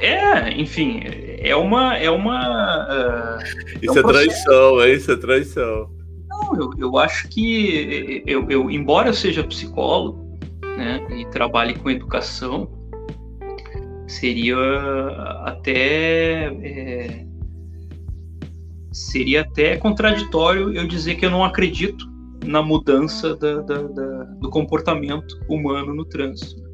É, 0.00 0.50
enfim, 0.52 1.00
é 1.38 1.54
uma. 1.54 1.96
É 1.96 2.10
uma 2.10 2.86
uh, 2.86 3.42
isso 3.82 3.98
é, 3.98 4.02
um 4.02 4.08
é 4.08 4.12
traição, 4.12 4.80
é 4.80 4.92
isso 4.92 5.12
é 5.12 5.16
traição. 5.16 5.90
Não, 6.28 6.56
eu, 6.56 6.70
eu 6.78 6.98
acho 6.98 7.28
que 7.28 8.22
eu, 8.26 8.48
eu, 8.48 8.70
embora 8.70 9.08
eu 9.08 9.14
seja 9.14 9.42
psicólogo, 9.44 10.38
né, 10.76 11.04
e 11.10 11.26
trabalhe 11.26 11.74
com 11.74 11.90
educação, 11.90 12.70
seria 14.06 14.56
até 15.44 16.46
é, 16.62 17.26
seria 18.92 19.42
até 19.42 19.76
contraditório 19.76 20.72
eu 20.72 20.86
dizer 20.86 21.16
que 21.16 21.26
eu 21.26 21.30
não 21.30 21.44
acredito 21.44 22.06
na 22.44 22.62
mudança 22.62 23.34
da, 23.36 23.60
da, 23.62 23.82
da, 23.82 24.24
do 24.40 24.48
comportamento 24.48 25.38
humano 25.48 25.94
no 25.94 26.04
trânsito. 26.04 26.67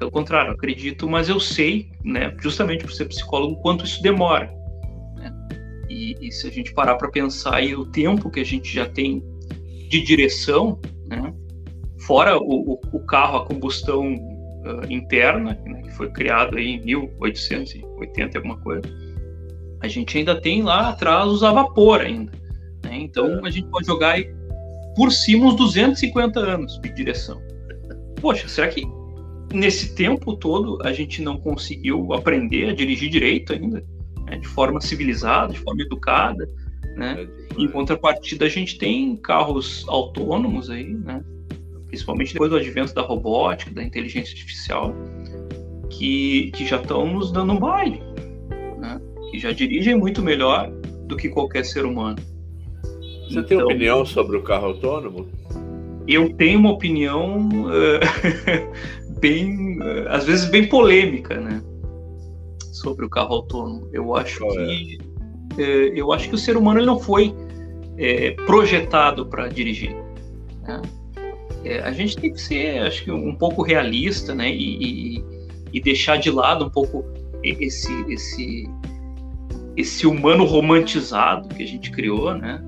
Pelo 0.00 0.10
contrário, 0.10 0.52
acredito, 0.52 1.06
mas 1.06 1.28
eu 1.28 1.38
sei, 1.38 1.90
né, 2.02 2.34
justamente 2.40 2.84
por 2.84 2.90
ser 2.90 3.04
psicólogo, 3.04 3.60
quanto 3.60 3.84
isso 3.84 4.02
demora. 4.02 4.50
Né? 5.14 5.30
E, 5.90 6.16
e, 6.22 6.32
se 6.32 6.48
a 6.48 6.50
gente 6.50 6.72
parar 6.72 6.94
para 6.94 7.10
pensar 7.10 7.56
aí 7.56 7.74
o 7.74 7.84
tempo 7.84 8.30
que 8.30 8.40
a 8.40 8.44
gente 8.44 8.72
já 8.72 8.88
tem 8.88 9.22
de 9.90 10.00
direção, 10.00 10.80
né, 11.06 11.34
fora 12.06 12.38
o, 12.38 12.72
o, 12.72 12.80
o 12.94 13.00
carro 13.00 13.40
a 13.40 13.44
combustão 13.44 14.14
uh, 14.14 14.90
interna, 14.90 15.60
né, 15.66 15.82
que 15.82 15.90
foi 15.90 16.10
criado 16.10 16.56
aí 16.56 16.76
em 16.76 16.82
1880 16.82 18.38
alguma 18.38 18.56
coisa, 18.60 18.88
a 19.82 19.86
gente 19.86 20.16
ainda 20.16 20.40
tem 20.40 20.62
lá 20.62 20.88
atrás 20.88 21.28
os 21.28 21.42
a 21.42 21.52
vapor 21.52 22.00
ainda. 22.00 22.32
Né? 22.84 23.00
Então 23.00 23.44
a 23.44 23.50
gente 23.50 23.68
pode 23.68 23.86
jogar 23.86 24.12
aí 24.12 24.34
por 24.96 25.12
cima 25.12 25.44
uns 25.44 25.56
250 25.56 26.40
anos 26.40 26.80
de 26.80 26.88
direção. 26.88 27.38
Poxa, 28.18 28.48
será 28.48 28.68
que 28.68 28.82
nesse 29.52 29.94
tempo 29.94 30.36
todo 30.36 30.78
a 30.82 30.92
gente 30.92 31.22
não 31.22 31.36
conseguiu 31.36 32.12
aprender 32.12 32.70
a 32.70 32.74
dirigir 32.74 33.10
direito 33.10 33.52
ainda, 33.52 33.84
né, 34.24 34.36
de 34.36 34.46
forma 34.46 34.80
civilizada, 34.80 35.52
de 35.52 35.58
forma 35.58 35.82
educada, 35.82 36.48
né? 36.96 37.28
É 37.36 37.40
em 37.62 37.68
contrapartida, 37.68 38.46
a 38.46 38.48
gente 38.48 38.78
tem 38.78 39.16
carros 39.16 39.84
autônomos 39.88 40.70
aí, 40.70 40.94
né? 40.94 41.22
Principalmente 41.88 42.32
depois 42.32 42.50
do 42.50 42.56
advento 42.56 42.94
da 42.94 43.02
robótica, 43.02 43.72
da 43.72 43.82
inteligência 43.82 44.32
artificial, 44.32 44.94
que, 45.90 46.50
que 46.52 46.64
já 46.64 46.76
estão 46.76 47.06
nos 47.12 47.32
dando 47.32 47.52
um 47.52 47.58
baile, 47.58 48.00
né? 48.78 49.00
Que 49.30 49.38
já 49.38 49.52
dirigem 49.52 49.96
muito 49.96 50.22
melhor 50.22 50.70
do 51.06 51.16
que 51.16 51.28
qualquer 51.28 51.64
ser 51.64 51.84
humano. 51.84 52.18
Você 53.28 53.40
então, 53.40 53.44
tem 53.44 53.62
opinião 53.62 54.04
sobre 54.04 54.36
o 54.36 54.42
carro 54.42 54.68
autônomo? 54.68 55.28
Eu 56.06 56.32
tenho 56.34 56.58
uma 56.58 56.72
opinião 56.72 57.48
uh, 57.48 58.00
bem, 59.20 59.78
às 60.08 60.24
vezes 60.24 60.46
bem 60.46 60.68
polêmica, 60.68 61.38
né? 61.40 61.62
Sobre 62.72 63.04
o 63.04 63.10
carro 63.10 63.34
autônomo. 63.34 63.88
Eu 63.92 64.16
acho 64.16 64.46
que 64.48 64.98
é? 64.98 65.10
Eh, 65.62 65.92
eu 65.94 66.12
acho 66.12 66.28
que 66.28 66.34
o 66.34 66.38
ser 66.38 66.56
humano 66.56 66.78
ele 66.80 66.86
não 66.86 66.98
foi 66.98 67.34
é, 67.98 68.30
projetado 68.46 69.26
para 69.26 69.48
dirigir. 69.48 69.94
Né? 70.62 70.80
É, 71.64 71.80
a 71.80 71.92
gente 71.92 72.16
tem 72.16 72.32
que 72.32 72.40
ser, 72.40 72.78
acho 72.82 73.04
que 73.04 73.12
um 73.12 73.34
pouco 73.34 73.62
realista, 73.62 74.34
né? 74.34 74.50
E, 74.50 75.18
e, 75.18 75.24
e 75.72 75.80
deixar 75.80 76.16
de 76.16 76.30
lado 76.30 76.64
um 76.64 76.70
pouco 76.70 77.04
esse 77.42 77.92
esse 78.08 78.68
esse 79.76 80.06
humano 80.06 80.44
romantizado 80.44 81.48
que 81.48 81.62
a 81.62 81.66
gente 81.66 81.90
criou, 81.90 82.34
né? 82.34 82.62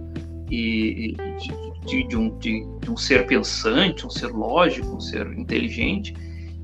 E, 0.51 1.17
de, 1.87 2.07
de, 2.07 2.17
um, 2.17 2.39
de, 2.39 2.67
de, 2.81 2.91
um, 2.91 2.97
ser 2.97 3.27
pensante, 3.27 4.07
um 4.07 4.11
ser 4.11 4.29
lógico, 4.29 4.97
um 4.97 5.01
ser 5.01 5.27
inteligente, 5.33 6.15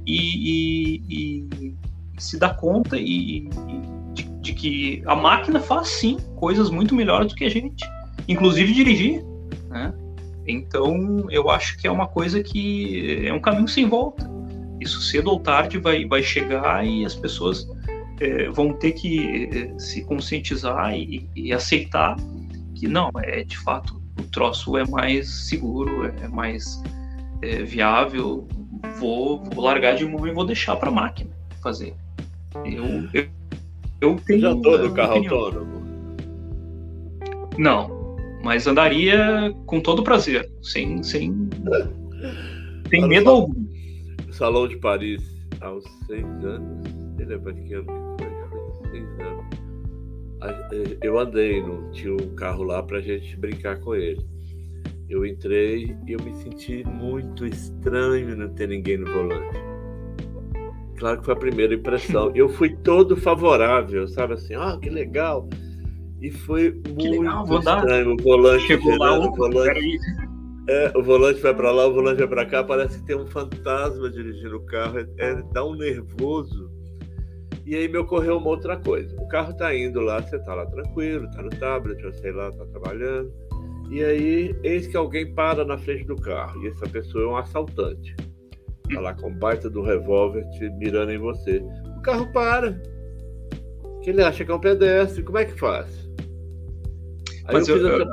e, 0.09 1.03
e, 1.09 1.49
e 1.61 1.77
se 2.17 2.39
dá 2.39 2.49
conta 2.55 2.97
e, 2.97 3.49
de, 4.15 4.23
de, 4.41 4.55
que 4.55 5.03
a 5.07 5.15
máquina 5.15 5.61
faz 5.61 5.89
sim 5.89 6.17
coisas 6.37 6.71
muito 6.71 6.95
melhores 6.95 7.29
do 7.29 7.35
que 7.35 7.45
a 7.45 7.51
gente, 7.51 7.85
inclusive 8.27 8.73
dirigir, 8.73 9.23
né? 9.69 9.93
Então 10.47 11.27
eu 11.31 11.51
acho 11.51 11.77
que 11.77 11.87
é 11.87 11.91
uma 11.91 12.07
coisa 12.07 12.43
que 12.43 13.27
é 13.27 13.33
um 13.33 13.41
caminho 13.41 13.69
sem 13.69 13.87
volta. 13.87 14.29
Isso 14.81 15.03
cedo 15.03 15.31
ou 15.31 15.41
tarde 15.41 15.77
vai, 15.79 16.07
vai 16.07 16.23
chegar 16.23 16.87
e 16.87 17.05
as 17.05 17.15
pessoas 17.15 17.69
é, 18.21 18.49
vão 18.49 18.73
ter 18.73 18.93
que 18.93 19.49
é, 19.53 19.79
se 19.79 20.03
conscientizar 20.05 20.97
e, 20.97 21.29
e, 21.37 21.53
aceitar 21.53 22.17
que 22.75 22.89
não, 22.89 23.11
é 23.23 23.45
de 23.45 23.59
fato 23.59 24.01
o 24.19 24.23
troço 24.25 24.79
é 24.79 24.87
mais 24.87 25.29
seguro, 25.49 26.07
é 26.07 26.29
mais 26.29 26.83
é, 27.43 27.63
viável, 27.63 28.49
vou, 28.99 29.45
vou 29.45 29.65
largar 29.65 29.95
de 29.95 30.05
mão 30.05 30.27
e 30.27 30.33
vou 30.33 30.45
deixar 30.45 30.77
para 30.77 30.89
a 30.89 30.93
máquina 30.93 31.31
fazer. 31.63 31.95
Eu, 32.65 33.09
eu, 33.13 33.29
eu 34.01 34.17
tenho. 34.27 34.41
Já 34.41 34.55
tô 34.55 34.79
no 34.79 34.95
carro 34.95 35.13
opinião. 35.17 35.37
autônomo? 35.37 35.79
Não, 37.59 38.17
mas 38.43 38.67
andaria 38.67 39.53
com 39.67 39.81
todo 39.81 40.03
prazer, 40.03 40.51
sem, 40.63 41.03
sem, 41.03 41.49
sem 42.89 43.09
medo 43.09 43.31
algum. 43.31 43.69
Salão 44.31 44.69
de 44.69 44.77
Paris, 44.77 45.23
aos 45.61 45.85
seis 46.07 46.25
anos, 46.45 46.87
ele 47.19 47.35
é 47.35 47.39
pequeno 47.39 47.85
que 48.17 48.25
foi, 48.49 48.91
seis 48.91 49.21
anos. 49.21 49.45
Eh, 50.73 50.99
eu 51.03 51.19
andei, 51.19 51.61
no, 51.61 51.91
tinha 51.91 52.15
um 52.15 52.35
carro 52.37 52.63
lá 52.63 52.81
pra 52.83 53.01
gente 53.01 53.37
brincar 53.37 53.81
com 53.81 53.95
ele. 53.97 54.25
Eu 55.09 55.25
entrei 55.25 55.97
e 56.07 56.13
eu 56.13 56.21
me 56.23 56.35
senti 56.37 56.85
muito 56.87 57.47
estranho 57.47 58.37
não 58.37 58.49
ter 58.51 58.69
ninguém 58.69 58.99
no 58.99 59.11
volante. 59.11 59.59
Claro 60.99 61.19
que 61.21 61.25
foi 61.25 61.35
a 61.35 61.39
primeira 61.39 61.75
impressão. 61.75 62.31
Eu 62.37 62.49
fui 62.49 62.75
todo 62.77 63.17
favorável, 63.17 64.07
sabe 64.09 64.35
assim, 64.35 64.55
ah, 64.55 64.77
que 64.83 64.91
legal. 64.91 65.49
E 66.21 66.31
foi 66.31 66.73
Que 66.73 66.91
muito 66.91 67.23
legal, 67.23 67.45
estranho. 67.59 68.15
O 68.15 68.17
volante 68.23 68.67
Chegou 68.67 68.97
lá, 68.99 69.19
o 69.19 69.33
volante. 69.33 69.81
É, 70.69 70.93
o 70.95 71.03
volante 71.03 71.41
vai 71.41 71.55
pra 71.55 71.71
lá, 71.71 71.87
o 71.87 71.95
volante 71.95 72.19
vai 72.19 72.29
pra 72.29 72.45
cá, 72.45 72.63
parece 72.63 72.99
que 72.99 73.07
tem 73.07 73.17
um 73.17 73.27
fantasma 73.27 74.11
dirigindo 74.11 74.57
o 74.57 74.67
carro, 74.67 74.99
é, 74.99 75.07
é- 75.19 75.43
dá 75.53 75.65
um 75.65 75.75
nervoso. 75.75 76.71
E 77.65 77.75
aí 77.75 77.89
me 77.89 77.97
ocorreu 77.99 78.37
uma 78.37 78.49
outra 78.49 78.77
coisa. 78.77 79.15
O 79.19 79.29
carro 79.29 79.55
tá 79.55 79.75
indo 79.75 80.01
lá, 80.01 80.21
você 80.21 80.39
tá 80.41 80.55
lá 80.55 80.67
tranquilo, 80.67 81.31
tá 81.31 81.43
no 81.43 81.51
tablet, 81.51 82.05
ou 82.05 82.13
sei 82.13 82.33
lá, 82.33 82.51
tá 82.51 82.67
trabalhando. 82.67 83.33
E 83.91 84.05
aí, 84.05 84.55
eis 84.63 84.87
que 84.87 84.97
alguém 84.97 85.33
para 85.33 85.65
na 85.65 85.79
frente 85.79 86.05
do 86.05 86.17
carro, 86.17 86.63
e 86.63 86.69
essa 86.69 86.87
pessoa 86.87 87.25
é 87.25 87.27
um 87.29 87.37
assaltante. 87.37 88.15
Tá 88.93 89.01
lá 89.01 89.15
com 89.15 89.29
um 89.29 89.35
baita 89.35 89.69
do 89.69 89.83
revólver 89.83 90.45
te 90.51 90.69
mirando 90.71 91.13
em 91.13 91.19
você. 91.19 91.63
O 91.99 92.03
carro 92.03 92.31
para. 92.33 92.81
Que 94.03 94.11
ele 94.11 94.23
acha 94.23 94.45
que 94.45 94.51
é 94.51 94.55
um 94.55 94.61
pedestre, 94.61 95.23
como 95.23 95.39
é 95.39 95.45
que 95.45 95.59
faz? 95.59 95.87
Aí 97.47 97.55
Mas 97.55 97.69
eu- 97.69 97.77
eu- 97.79 98.07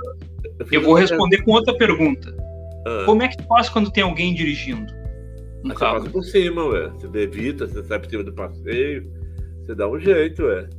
fiz 0.65 0.71
Eu 0.71 0.81
vou 0.81 0.93
responder 0.95 1.41
com 1.43 1.51
outra 1.51 1.77
pergunta. 1.77 2.33
Ah. 2.87 3.03
Como 3.05 3.21
é 3.23 3.27
que 3.27 3.41
faz 3.47 3.69
quando 3.69 3.91
tem 3.91 4.03
alguém 4.03 4.33
dirigindo 4.33 4.91
no 5.63 5.71
Aí 5.71 5.77
você 5.77 5.79
carro? 5.79 5.97
passa 5.99 6.09
por 6.09 6.23
cima, 6.23 6.63
ué. 6.65 6.89
Você 6.89 7.07
evita, 7.19 7.67
você 7.67 7.83
sai 7.83 7.99
por 7.99 8.09
cima 8.09 8.23
do 8.23 8.33
passeio, 8.33 9.11
você 9.65 9.75
dá 9.75 9.89
um 9.89 9.99
jeito, 9.99 10.43
ué. 10.43 10.69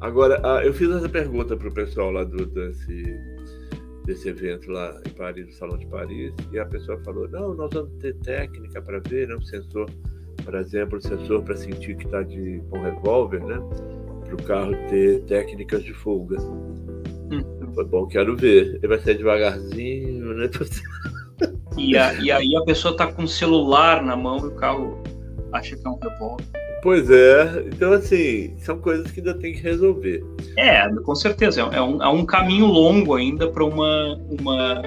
Agora, 0.00 0.40
ah, 0.44 0.64
eu 0.64 0.72
fiz 0.72 0.88
essa 0.90 1.08
pergunta 1.08 1.56
pro 1.56 1.72
pessoal 1.72 2.10
lá 2.12 2.24
do, 2.24 2.46
desse, 2.46 3.02
desse 4.08 4.26
evento 4.30 4.70
lá 4.70 4.98
em 5.06 5.10
Paris, 5.10 5.46
no 5.46 5.52
Salão 5.52 5.76
de 5.76 5.86
Paris, 5.86 6.32
e 6.50 6.58
a 6.58 6.64
pessoa 6.64 6.98
falou, 7.04 7.28
não, 7.28 7.52
nós 7.54 7.68
vamos 7.72 7.92
ter 8.00 8.14
técnica 8.16 8.80
para 8.80 9.00
ver, 9.00 9.28
né? 9.28 9.36
Um 9.36 9.42
sensor, 9.42 9.86
por 10.42 10.54
exemplo, 10.54 10.96
um 10.96 11.00
sensor 11.00 11.42
para 11.42 11.54
sentir 11.54 11.94
que 11.94 12.06
está 12.06 12.22
de 12.22 12.62
com 12.70 12.80
revólver, 12.80 13.44
né? 13.44 13.58
Para 14.24 14.34
o 14.34 14.42
carro 14.44 14.72
ter 14.88 15.20
técnicas 15.24 15.84
de 15.84 15.92
fuga. 15.92 16.40
Hum. 16.40 17.74
Foi 17.74 17.84
bom, 17.84 18.06
quero 18.06 18.34
ver. 18.34 18.76
Ele 18.76 18.88
vai 18.88 18.98
sair 18.98 19.18
devagarzinho, 19.18 20.34
né? 20.34 20.48
E, 21.76 21.96
a- 21.96 22.14
e 22.14 22.32
aí 22.32 22.56
a 22.56 22.62
pessoa 22.62 22.96
tá 22.96 23.12
com 23.12 23.22
o 23.22 23.28
celular 23.28 24.02
na 24.02 24.16
mão 24.16 24.38
e 24.38 24.48
o 24.48 24.54
carro 24.56 25.00
acha 25.52 25.76
que 25.76 25.86
é 25.86 25.90
um 25.90 25.96
revólver. 25.96 26.44
Pois 26.82 27.10
é, 27.10 27.64
então 27.66 27.92
assim, 27.92 28.54
são 28.58 28.78
coisas 28.78 29.10
que 29.10 29.20
ainda 29.20 29.34
tem 29.34 29.52
que 29.52 29.60
resolver. 29.60 30.24
É, 30.56 30.88
com 31.02 31.14
certeza. 31.14 31.62
É 31.62 31.80
um, 31.80 32.02
é 32.02 32.08
um 32.08 32.24
caminho 32.24 32.66
longo 32.66 33.14
ainda 33.14 33.48
para 33.48 33.64
uma. 33.64 34.16
uma... 34.40 34.82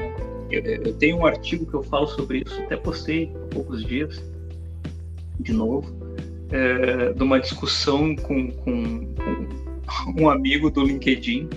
Eu, 0.50 0.62
eu 0.62 0.94
tenho 0.94 1.18
um 1.18 1.26
artigo 1.26 1.66
que 1.66 1.74
eu 1.74 1.84
falo 1.84 2.08
sobre 2.08 2.44
isso, 2.46 2.62
até 2.62 2.76
postei 2.76 3.32
há 3.36 3.54
poucos 3.54 3.86
dias, 3.86 4.22
de 5.40 5.54
novo, 5.54 5.94
é, 6.52 7.14
de 7.14 7.24
uma 7.24 7.40
discussão 7.40 8.16
com, 8.18 8.52
com, 8.52 9.06
com 9.16 10.22
um 10.22 10.30
amigo 10.30 10.70
do 10.70 10.84
LinkedIn, 10.84 11.50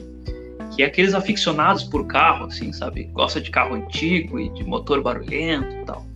que 0.75 0.83
é 0.83 0.87
aqueles 0.87 1.15
aficionados 1.15 1.83
por 1.85 2.07
carro, 2.07 2.47
assim, 2.47 2.73
sabe? 2.73 3.05
Gosta 3.13 3.41
de 3.41 3.51
carro 3.51 3.75
antigo 3.75 4.39
e 4.39 4.49
de 4.51 4.63
motor 4.65 5.03
barulhento 5.03 5.75
e 5.75 5.85
tal. 5.85 6.07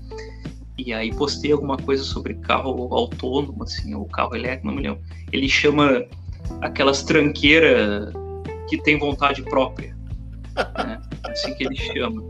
E 0.78 0.92
aí 0.92 1.12
postei 1.12 1.50
alguma 1.50 1.76
coisa 1.76 2.04
sobre 2.04 2.34
carro 2.34 2.94
autônomo, 2.94 3.64
assim, 3.64 3.94
ou 3.94 4.04
carro 4.06 4.36
elétrico, 4.36 4.68
não 4.68 4.74
me 4.74 4.82
lembro. 4.82 5.00
Ele 5.32 5.48
chama 5.48 6.04
aquelas 6.60 7.02
tranqueiras 7.02 8.12
que 8.68 8.78
tem 8.78 8.98
vontade 8.98 9.42
própria. 9.42 9.96
Né? 10.76 11.00
Assim 11.24 11.54
que 11.54 11.64
ele 11.64 11.76
chama. 11.76 12.22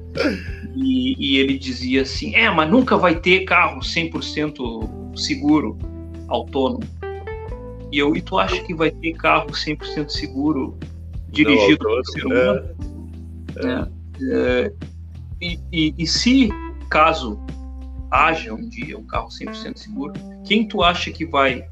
E, 0.75 1.14
e 1.19 1.38
ele 1.38 1.59
dizia 1.59 2.02
assim: 2.02 2.35
é, 2.35 2.50
mas 2.50 2.71
nunca 2.71 2.97
vai 2.97 3.17
ter 3.17 3.45
carro 3.45 3.81
100% 3.81 5.17
seguro, 5.17 5.76
autônomo. 6.28 6.85
E 7.93 7.99
eu, 7.99 8.14
e 8.17 8.21
tu 8.21 8.38
acha 8.38 8.62
que 8.62 8.75
vai 8.75 8.90
ter 8.90 9.12
carro 9.14 9.49
100% 9.49 10.09
seguro 10.09 10.76
dirigido 11.31 11.85
Não, 11.85 11.97
por 11.97 12.07
ser 12.07 12.26
humano? 12.26 12.69
né? 13.57 13.88
É, 14.21 14.73
e, 15.40 15.58
e, 15.73 15.95
e 15.99 16.06
se, 16.06 16.50
caso 16.91 17.41
haja 18.10 18.52
um 18.54 18.68
dia 18.68 18.99
um 18.99 19.04
carro 19.04 19.28
100% 19.28 19.76
seguro, 19.76 20.12
quem 20.44 20.66
tu 20.66 20.82
acha 20.82 21.10
que 21.10 21.25
vai 21.25 21.66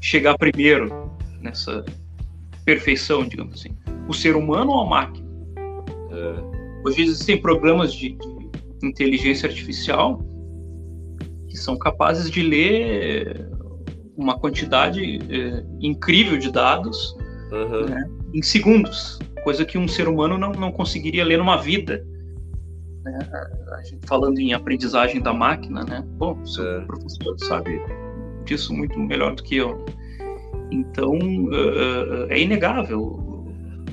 chegar 0.00 0.36
primeiro 0.36 1.10
nessa 1.40 1.84
perfeição, 2.64 3.26
digamos 3.26 3.60
assim? 3.60 3.76
O 4.08 4.14
ser 4.14 4.36
humano 4.36 4.72
ou 4.72 4.80
a 4.80 4.86
máquina? 4.86 5.26
É. 6.10 6.86
Hoje 6.86 7.02
existem 7.02 7.40
programas 7.40 7.92
de, 7.92 8.10
de 8.10 8.86
inteligência 8.86 9.48
artificial 9.48 10.22
que 11.48 11.56
são 11.56 11.76
capazes 11.76 12.30
de 12.30 12.42
ler 12.42 13.48
uma 14.16 14.38
quantidade 14.38 15.18
é, 15.30 15.64
incrível 15.80 16.38
de 16.38 16.50
dados 16.50 17.16
Aham. 17.52 17.86
né, 17.86 18.10
em 18.32 18.42
segundos, 18.42 19.18
coisa 19.42 19.64
que 19.64 19.76
um 19.76 19.88
ser 19.88 20.08
humano 20.08 20.38
não, 20.38 20.52
não 20.52 20.70
conseguiria 20.70 21.24
ler 21.24 21.38
numa 21.38 21.56
vida. 21.56 22.06
Né? 23.04 23.18
A- 23.72 23.82
gente 23.82 24.06
falando 24.06 24.38
em 24.38 24.52
aprendizagem 24.52 25.20
da 25.20 25.32
máquina, 25.32 25.84
né? 25.84 26.04
Bom, 26.18 26.38
o 26.40 26.46
seu 26.46 26.64
É. 26.64 26.80
professor 26.82 27.38
sabe 27.40 27.80
disso 28.44 28.72
muito 28.74 28.98
melhor 28.98 29.34
do 29.34 29.42
que 29.42 29.56
eu. 29.56 29.84
Então, 30.70 31.18
eh, 31.18 32.26
é 32.34 32.40
inegável. 32.40 33.28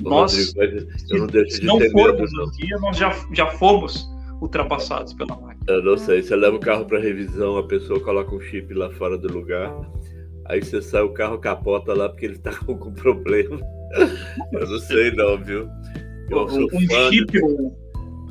Nós, 0.00 0.54
Rodrigo, 0.54 0.88
eu 1.10 1.18
não 1.18 1.26
deixo 1.26 1.50
se 1.56 1.60
de 1.62 1.66
não 1.66 1.78
ter 1.78 1.90
formos 1.90 2.30
medo, 2.32 2.44
não. 2.44 2.50
dia, 2.52 2.78
nós 2.78 2.96
já, 2.96 3.12
já 3.32 3.46
fomos 3.48 4.08
ultrapassados 4.40 5.12
pela 5.14 5.34
máquina. 5.36 5.64
Eu 5.66 5.82
não 5.82 5.98
sei. 5.98 6.22
Você 6.22 6.36
leva 6.36 6.54
o 6.56 6.60
carro 6.60 6.84
para 6.84 7.00
revisão, 7.00 7.58
a 7.58 7.66
pessoa 7.66 7.98
coloca 8.00 8.32
um 8.34 8.40
chip 8.40 8.72
lá 8.74 8.90
fora 8.92 9.18
do 9.18 9.32
lugar, 9.32 9.74
aí 10.46 10.62
você 10.62 10.80
sai 10.80 11.02
o 11.02 11.12
carro 11.12 11.38
capota 11.38 11.92
lá 11.94 12.08
porque 12.08 12.26
ele 12.26 12.38
tá 12.38 12.52
com 12.64 12.72
algum 12.72 12.92
problema. 12.92 13.60
Eu 14.52 14.68
não 14.68 14.78
sei 14.78 15.10
não, 15.12 15.36
viu? 15.38 15.68
Eu 16.30 16.46
Um, 16.46 16.64
um 16.66 17.10
chip, 17.10 17.40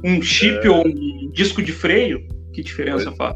um 0.03 0.21
chip 0.21 0.67
ou 0.67 0.87
um 0.87 1.31
disco 1.31 1.61
de 1.61 1.71
freio, 1.71 2.25
que 2.53 2.61
diferença 2.61 3.11
faz? 3.13 3.35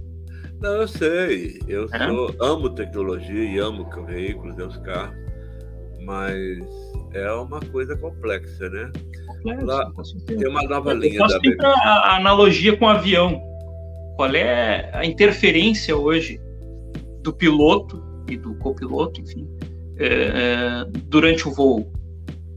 Não, 0.62 0.82
eu 0.82 0.88
sei. 0.88 1.60
Eu 1.68 1.88
É? 1.92 2.08
sou, 2.08 2.36
amo 2.40 2.70
tecnologia 2.70 3.44
e 3.44 3.58
amo 3.58 3.90
veículos, 4.06 4.58
os 4.58 4.78
carros, 4.78 5.16
mas 6.04 6.60
é 7.14 7.32
uma 7.32 7.60
coisa 7.60 7.98
complexa, 7.98 8.70
né? 8.70 8.92
Lá-. 9.64 9.92
Tem 10.28 10.48
uma 10.48 10.62
nova 10.64 10.92
Eu 10.92 10.98
linha 10.98 11.20
faço 11.20 11.40
da 11.58 11.68
a, 11.68 12.16
analogia 12.18 12.78
com 12.78 12.86
o 12.86 12.90
avião. 12.90 13.42
Qual 14.16 14.34
é 14.36 14.92
a 14.94 15.04
interferência 15.04 15.96
hoje 15.98 16.40
do 17.24 17.34
piloto 17.34 18.04
e 18.30 18.38
do 18.38 18.54
copiloto, 18.56 19.20
enfim, 19.20 19.48
é, 19.98 20.06
é, 20.06 20.86
durante 21.06 21.48
o 21.48 21.52
voo? 21.52 21.92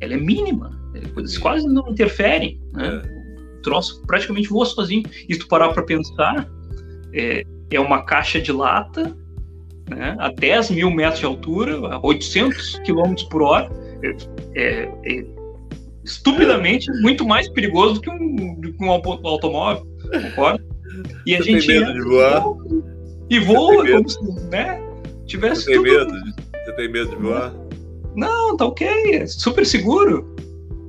Ela 0.00 0.14
é 0.14 0.18
mínima. 0.18 0.78
Eles 1.16 1.38
quase 1.38 1.66
não 1.66 1.88
interferem. 1.88 2.60
Né? 2.74 3.02
Troço 3.64 4.00
praticamente 4.06 4.48
voa 4.48 4.64
sozinho. 4.66 5.02
E 5.28 5.34
se 5.34 5.40
tu 5.40 5.48
parar 5.48 5.70
para 5.72 5.82
pensar, 5.82 6.48
é, 7.12 7.42
é 7.70 7.80
uma 7.80 8.04
caixa 8.04 8.40
de 8.40 8.52
lata 8.52 9.16
né, 9.88 10.14
a 10.18 10.28
10 10.30 10.70
mil 10.70 10.90
metros 10.90 11.18
de 11.20 11.26
altura, 11.26 11.74
a 11.94 12.00
800 12.06 12.78
km 12.86 13.14
por 13.30 13.42
hora. 13.42 13.68
É, 14.02 14.16
é- 14.54 14.92
é 15.04 15.24
estupidamente 16.04 16.90
muito 17.00 17.26
mais 17.26 17.48
perigoso 17.48 17.94
do 17.94 18.00
que 18.02 18.10
um, 18.10 18.60
do 18.60 18.72
que 18.72 18.84
um 18.84 18.90
auto- 18.90 19.26
automóvel, 19.26 19.86
concorda? 20.22 20.62
E 21.26 21.34
a 21.34 21.38
Você 21.38 21.44
tem 21.44 21.60
gente 21.60 21.80
medo 21.80 21.92
de 21.94 22.02
voar? 22.02 22.44
e 23.30 23.38
voa 23.40 23.86
como 23.90 24.08
se, 24.08 24.22
né, 24.50 24.80
tivesse 25.26 25.64
Você 25.64 25.70
tem 25.72 25.82
tudo. 25.82 26.12
medo? 26.12 26.24
de- 26.24 26.34
Você 26.64 26.72
tem 26.76 26.92
medo 26.92 27.10
de 27.10 27.16
voar? 27.16 27.54
Não, 28.14 28.56
tá 28.56 28.66
ok, 28.66 28.86
é 29.16 29.26
super 29.26 29.64
seguro. 29.66 30.34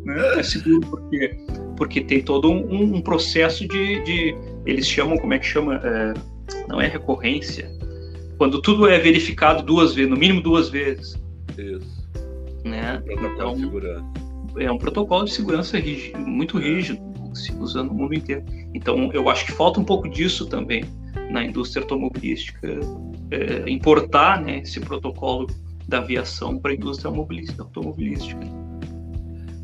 Né? 0.04 0.40
É 0.40 0.44
seguro 0.44 0.82
porque, 0.82 1.36
porque 1.78 2.02
tem 2.02 2.22
todo 2.22 2.50
um, 2.52 2.96
um 2.96 3.02
processo 3.02 3.68
de, 3.68 4.02
de- 4.04 4.36
Eles 4.66 4.88
chamam, 4.88 5.18
como 5.18 5.34
é 5.34 5.40
que 5.40 5.46
chama? 5.46 5.82
É, 5.84 6.14
não 6.68 6.80
é 6.82 6.88
recorrência. 6.88 7.70
Quando 8.38 8.62
tudo 8.62 8.88
é 8.88 9.00
verificado 9.00 9.64
duas 9.64 9.94
vezes, 9.94 10.10
no 10.10 10.18
mínimo 10.18 10.42
duas 10.42 10.70
vezes. 10.70 11.20
Isso. 11.58 12.06
Né? 12.64 13.02
Protocolo 13.06 13.34
Então, 13.34 13.54
de 13.54 13.60
segurança. 13.62 14.06
é 14.60 14.72
um 14.72 14.78
protocolo 14.78 15.26
de 15.26 15.32
segurança 15.32 15.78
rígido, 15.78 16.20
muito 16.20 16.58
rígido, 16.58 17.00
se 17.34 17.54
usa 17.54 17.84
no 17.84 17.94
mundo 17.94 18.14
inteiro. 18.14 18.44
Então, 18.74 19.10
eu 19.14 19.30
acho 19.30 19.46
que 19.46 19.52
falta 19.52 19.80
um 19.80 19.84
pouco 19.86 20.10
disso 20.10 20.46
também 20.48 20.84
na 21.32 21.44
indústria 21.44 21.82
automobilística, 21.84 22.68
é, 23.32 23.70
importar 23.70 24.42
né, 24.42 24.60
esse 24.60 24.80
protocolo 24.80 25.48
da 25.88 25.98
aviação 26.00 26.58
para 26.58 26.72
a 26.72 26.76
indústria 26.76 27.10
automobilística. 27.60 28.40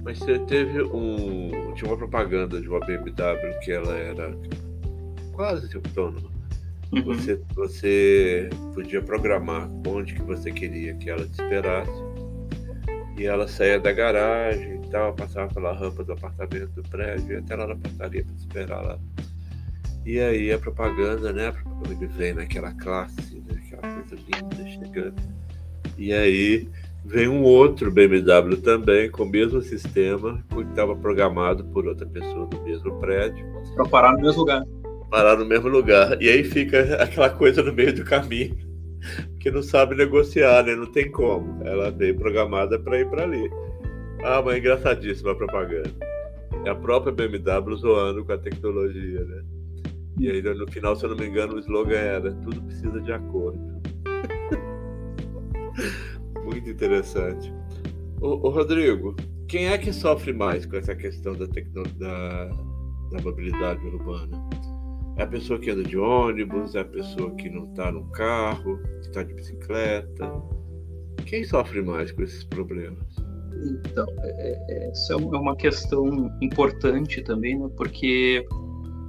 Mas 0.03 0.19
você 0.19 0.39
teve 0.39 0.81
um. 0.83 1.73
Tinha 1.75 1.89
uma 1.89 1.97
propaganda 1.97 2.59
de 2.59 2.67
uma 2.67 2.79
BMW 2.79 3.59
que 3.61 3.71
ela 3.71 3.95
era 3.95 4.35
quase 5.33 5.75
autônoma. 5.75 6.29
Uhum. 6.91 7.03
Você, 7.03 7.41
você 7.55 8.49
podia 8.73 9.01
programar 9.01 9.69
onde 9.87 10.13
que 10.13 10.21
você 10.21 10.51
queria 10.51 10.93
que 10.95 11.09
ela 11.09 11.25
te 11.25 11.31
esperasse. 11.31 11.91
E 13.17 13.25
ela 13.25 13.47
saía 13.47 13.79
da 13.79 13.91
garagem 13.91 14.81
e 14.83 14.89
tal, 14.89 15.13
passava 15.13 15.53
pela 15.53 15.73
rampa 15.73 16.03
do 16.03 16.13
apartamento 16.13 16.71
do 16.71 16.83
prédio, 16.83 17.39
até 17.39 17.55
lá 17.55 17.67
na 17.67 17.75
portaria 17.75 18.23
para 18.25 18.33
te 18.33 18.39
esperar 18.39 18.81
lá. 18.81 18.99
E 20.05 20.19
aí 20.19 20.51
a 20.51 20.57
propaganda, 20.57 21.31
né? 21.31 21.53
Ele 21.89 22.07
vem 22.07 22.33
naquela 22.33 22.73
classe, 22.73 23.35
né, 23.35 23.61
aquela 23.65 23.81
coisa 23.81 24.15
linda 24.15 24.67
chegando. 24.67 25.21
E 25.97 26.11
aí 26.11 26.67
vem 27.05 27.27
um 27.27 27.43
outro 27.43 27.91
BMW 27.91 28.57
também 28.57 29.09
com 29.09 29.23
o 29.23 29.29
mesmo 29.29 29.61
sistema 29.61 30.43
que 30.49 30.61
estava 30.61 30.95
programado 30.95 31.63
por 31.65 31.87
outra 31.87 32.05
pessoa 32.05 32.47
no 32.51 32.63
mesmo 32.63 32.99
prédio. 32.99 33.45
Para 33.75 33.85
parar 33.85 34.13
no 34.13 34.21
mesmo 34.21 34.39
lugar. 34.39 34.63
Parar 35.09 35.37
no 35.37 35.45
mesmo 35.45 35.67
lugar. 35.67 36.21
E 36.21 36.29
aí 36.29 36.43
fica 36.43 36.95
aquela 37.01 37.29
coisa 37.29 37.63
no 37.63 37.73
meio 37.73 37.93
do 37.93 38.03
caminho 38.03 38.55
que 39.39 39.49
não 39.49 39.63
sabe 39.63 39.95
negociar, 39.95 40.63
né? 40.63 40.75
Não 40.75 40.85
tem 40.85 41.11
como. 41.11 41.63
Ela 41.63 41.91
veio 41.91 42.15
programada 42.15 42.79
para 42.79 42.99
ir 42.99 43.09
para 43.09 43.23
ali. 43.23 43.49
Ah, 44.23 44.41
mas 44.43 44.55
é 44.55 44.59
engraçadíssima 44.59 45.31
a 45.31 45.35
propaganda. 45.35 45.91
É 46.65 46.69
a 46.69 46.75
própria 46.75 47.11
BMW 47.11 47.75
zoando 47.75 48.23
com 48.23 48.31
a 48.31 48.37
tecnologia, 48.37 49.25
né? 49.25 49.41
E 50.19 50.29
aí 50.29 50.41
no 50.41 50.71
final, 50.71 50.95
se 50.95 51.05
eu 51.05 51.09
não 51.09 51.17
me 51.17 51.25
engano, 51.25 51.55
o 51.55 51.59
slogan 51.59 51.97
era 51.97 52.31
tudo 52.31 52.61
precisa 52.61 53.01
de 53.01 53.11
acordo. 53.11 53.59
Muito 56.51 56.69
interessante. 56.69 57.53
Ô, 58.19 58.49
Rodrigo, 58.49 59.15
quem 59.47 59.67
é 59.67 59.77
que 59.77 59.91
sofre 59.91 60.33
mais 60.33 60.65
com 60.65 60.75
essa 60.75 60.95
questão 60.95 61.33
da, 61.33 61.47
tecno... 61.47 61.83
da, 61.97 62.45
da 63.11 63.21
mobilidade 63.23 63.85
urbana? 63.85 64.37
É 65.17 65.23
a 65.23 65.27
pessoa 65.27 65.59
que 65.59 65.69
anda 65.71 65.83
de 65.83 65.97
ônibus, 65.97 66.75
é 66.75 66.81
a 66.81 66.85
pessoa 66.85 67.33
que 67.35 67.49
não 67.49 67.69
está 67.69 67.91
no 67.91 68.05
carro, 68.11 68.77
que 69.01 69.07
está 69.07 69.23
de 69.23 69.33
bicicleta. 69.33 70.31
Quem 71.25 71.43
sofre 71.43 71.81
mais 71.81 72.11
com 72.11 72.23
esses 72.23 72.43
problemas? 72.43 73.15
Então, 73.85 74.05
é, 74.19 74.57
é, 74.69 74.89
essa 74.89 75.13
é 75.13 75.15
uma 75.15 75.55
questão 75.55 76.31
importante 76.41 77.21
também, 77.21 77.57
né? 77.57 77.69
porque 77.77 78.45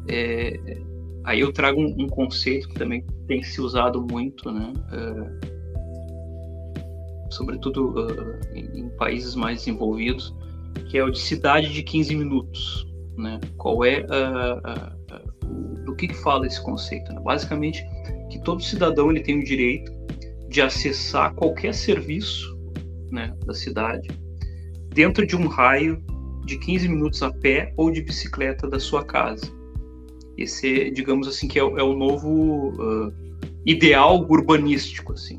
é, 0.09 0.79
aí 1.25 1.41
eu 1.41 1.53
trago 1.53 1.81
um, 1.81 2.05
um, 2.05 2.09
conceito 2.09 2.69
que 2.69 2.75
também 2.75 3.05
tem 3.27 3.43
se 3.43 3.61
usado 3.61 4.03
muito, 4.11 4.51
né? 4.51 4.73
É, 4.93 5.62
sobretudo 7.33 7.91
uh, 7.91 8.41
em, 8.55 8.81
em, 8.81 8.89
países 8.91 9.35
mais 9.35 9.59
desenvolvidos, 9.59 10.35
que 10.89 10.99
é 10.99 11.05
o 11.05 11.11
de 11.11 11.19
cidade 11.19 11.73
de 11.73 11.83
15 11.83 12.15
minutos. 12.15 12.87
Né? 13.17 13.41
Qual 13.57 13.85
é 13.85 14.01
uh, 14.01 14.59
uh, 14.59 15.85
do 15.85 15.95
que, 15.97 16.09
que 16.09 16.15
fala 16.15 16.47
esse 16.47 16.63
conceito? 16.63 17.13
Né? 17.13 17.21
Basicamente, 17.21 17.85
que 18.31 18.39
todo 18.43 18.63
cidadão 18.63 19.11
ele 19.11 19.21
tem 19.21 19.39
o 19.39 19.45
direito 19.45 19.93
de 20.49 20.61
acessar 20.61 21.35
qualquer 21.35 21.75
serviço 21.75 22.57
né, 23.11 23.35
da 23.47 23.55
cidade 23.55 24.09
dentro 24.95 25.27
de 25.27 25.35
um 25.35 25.47
raio 25.47 26.03
de 26.45 26.59
15 26.59 26.89
minutos 26.89 27.23
a 27.23 27.31
pé 27.31 27.73
ou 27.77 27.91
de 27.91 28.03
bicicleta 28.03 28.69
da 28.69 28.79
sua 28.79 29.05
casa. 29.05 29.51
Esse, 30.37 30.91
digamos 30.91 31.29
assim, 31.29 31.49
que 31.49 31.59
é, 31.59 31.63
é 31.63 31.83
o 31.83 31.95
novo 31.95 33.13
ideal 33.65 34.27
urbanístico, 34.29 35.13
assim, 35.13 35.39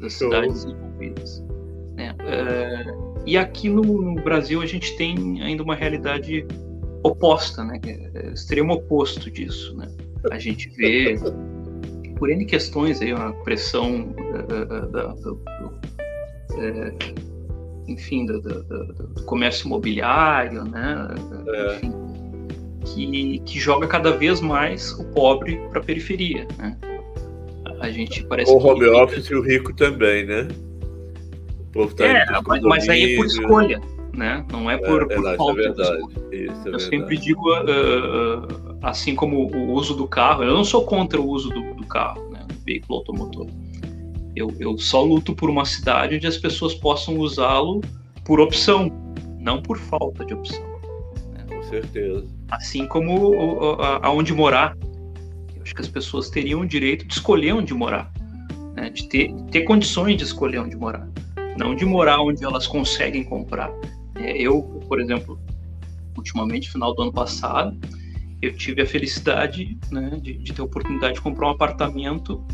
das 0.00 0.14
cidades 0.14 0.64
desenvolvidas. 0.64 1.44
Né? 1.94 2.14
Uh, 2.20 3.22
e 3.26 3.36
aqui 3.36 3.68
no, 3.68 3.82
no, 3.82 4.14
Brasil 4.22 4.60
a 4.60 4.66
gente 4.66 4.96
tem 4.96 5.42
ainda 5.42 5.62
uma 5.62 5.74
realidade 5.74 6.46
oposta, 7.02 7.64
né, 7.64 7.80
é 8.14 8.32
extremo 8.32 8.74
oposto 8.74 9.30
disso, 9.30 9.76
né? 9.76 9.86
A 10.30 10.38
gente 10.38 10.68
vê 10.70 11.16
por 12.18 12.30
N 12.30 12.44
questões 12.44 13.00
aí, 13.00 13.12
uma 13.12 13.32
pressão 13.32 14.10
uh, 14.10 14.86
da, 14.90 15.06
do, 15.08 15.34
do, 15.34 15.80
enfim, 17.86 18.26
do, 18.26 18.40
do, 18.40 18.62
do, 18.64 19.22
comércio 19.24 19.66
imobiliário, 19.66 20.64
né? 20.64 21.08
É. 21.48 21.76
Enfim, 21.76 22.06
que, 22.86 23.38
que 23.40 23.58
joga 23.58 23.86
cada 23.86 24.16
vez 24.16 24.40
mais 24.40 24.92
o 24.92 25.04
pobre 25.12 25.56
para 25.68 25.80
a 25.80 25.84
periferia, 25.84 26.46
né? 26.58 26.76
A 27.80 27.90
gente 27.90 28.24
parece 28.24 28.50
o 28.50 28.58
home 28.58 28.86
office 28.86 29.26
e 29.26 29.34
o 29.34 29.42
rico 29.42 29.74
também, 29.74 30.24
né? 30.24 30.48
O 31.60 31.72
povo 31.72 31.94
tá 31.94 32.06
é, 32.06 32.24
mas, 32.46 32.62
mas, 32.62 32.88
aí 32.88 33.14
é 33.14 33.16
por 33.16 33.26
escolha, 33.26 33.80
né? 34.14 34.44
Não 34.50 34.70
é 34.70 34.78
por, 34.78 35.02
é, 35.02 35.16
por 35.16 35.26
é 35.26 35.36
falta. 35.36 35.54
Verdade. 35.54 36.06
Isso, 36.32 36.68
é 36.68 36.74
eu 36.74 36.80
sempre 36.80 37.16
digo, 37.18 37.52
uh, 37.52 38.78
assim 38.82 39.14
como 39.14 39.46
o 39.54 39.72
uso 39.72 39.94
do 39.94 40.06
carro, 40.06 40.42
eu 40.42 40.54
não 40.54 40.64
sou 40.64 40.84
contra 40.84 41.20
o 41.20 41.28
uso 41.28 41.50
do, 41.50 41.74
do 41.74 41.86
carro, 41.86 42.30
né? 42.30 42.40
Do 42.48 42.64
veículo 42.64 42.98
automotor 42.98 43.46
eu, 44.36 44.54
eu 44.60 44.76
só 44.76 45.02
luto 45.02 45.34
por 45.34 45.48
uma 45.48 45.64
cidade 45.64 46.14
onde 46.14 46.26
as 46.26 46.36
pessoas 46.36 46.74
possam 46.74 47.16
usá-lo 47.16 47.80
por 48.22 48.38
opção, 48.38 48.92
não 49.40 49.62
por 49.62 49.78
falta 49.78 50.24
de 50.26 50.34
opção. 50.34 50.62
Né? 51.32 51.46
Com 51.48 51.62
certeza. 51.62 52.26
Assim 52.50 52.86
como 52.86 53.32
aonde 54.02 54.34
morar. 54.34 54.76
Acho 55.66 55.74
que 55.74 55.80
as 55.80 55.88
pessoas 55.88 56.30
teriam 56.30 56.60
o 56.60 56.64
direito 56.64 57.04
de 57.04 57.12
escolher 57.12 57.52
onde 57.52 57.74
morar, 57.74 58.12
né? 58.76 58.88
de 58.88 59.08
ter, 59.08 59.34
ter 59.50 59.62
condições 59.62 60.16
de 60.16 60.22
escolher 60.22 60.60
onde 60.60 60.76
morar, 60.76 61.08
não 61.58 61.74
de 61.74 61.84
morar 61.84 62.20
onde 62.20 62.44
elas 62.44 62.68
conseguem 62.68 63.24
comprar. 63.24 63.68
É, 64.14 64.40
eu, 64.40 64.62
por 64.86 65.00
exemplo, 65.00 65.36
ultimamente, 66.16 66.70
final 66.70 66.94
do 66.94 67.02
ano 67.02 67.12
passado, 67.12 67.76
eu 68.40 68.54
tive 68.56 68.80
a 68.80 68.86
felicidade 68.86 69.76
né, 69.90 70.20
de, 70.22 70.34
de 70.34 70.52
ter 70.52 70.62
a 70.62 70.64
oportunidade 70.64 71.14
de 71.14 71.20
comprar 71.20 71.48
um 71.48 71.50
apartamento 71.50 72.46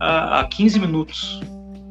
a, 0.00 0.40
a 0.40 0.44
15 0.48 0.80
minutos 0.80 1.40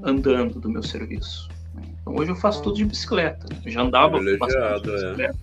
andando 0.04 0.60
do 0.60 0.70
meu 0.70 0.84
serviço. 0.84 1.48
Né? 1.76 1.84
Então 2.02 2.14
hoje 2.14 2.30
eu 2.30 2.36
faço 2.36 2.62
tudo 2.62 2.76
de 2.76 2.84
bicicleta. 2.84 3.48
Né? 3.50 3.62
Eu 3.64 3.72
já 3.72 3.84
andava 3.84 4.20
bastante 4.38 4.84
de 4.84 4.90
é. 4.90 4.96
bicicleta. 4.96 5.38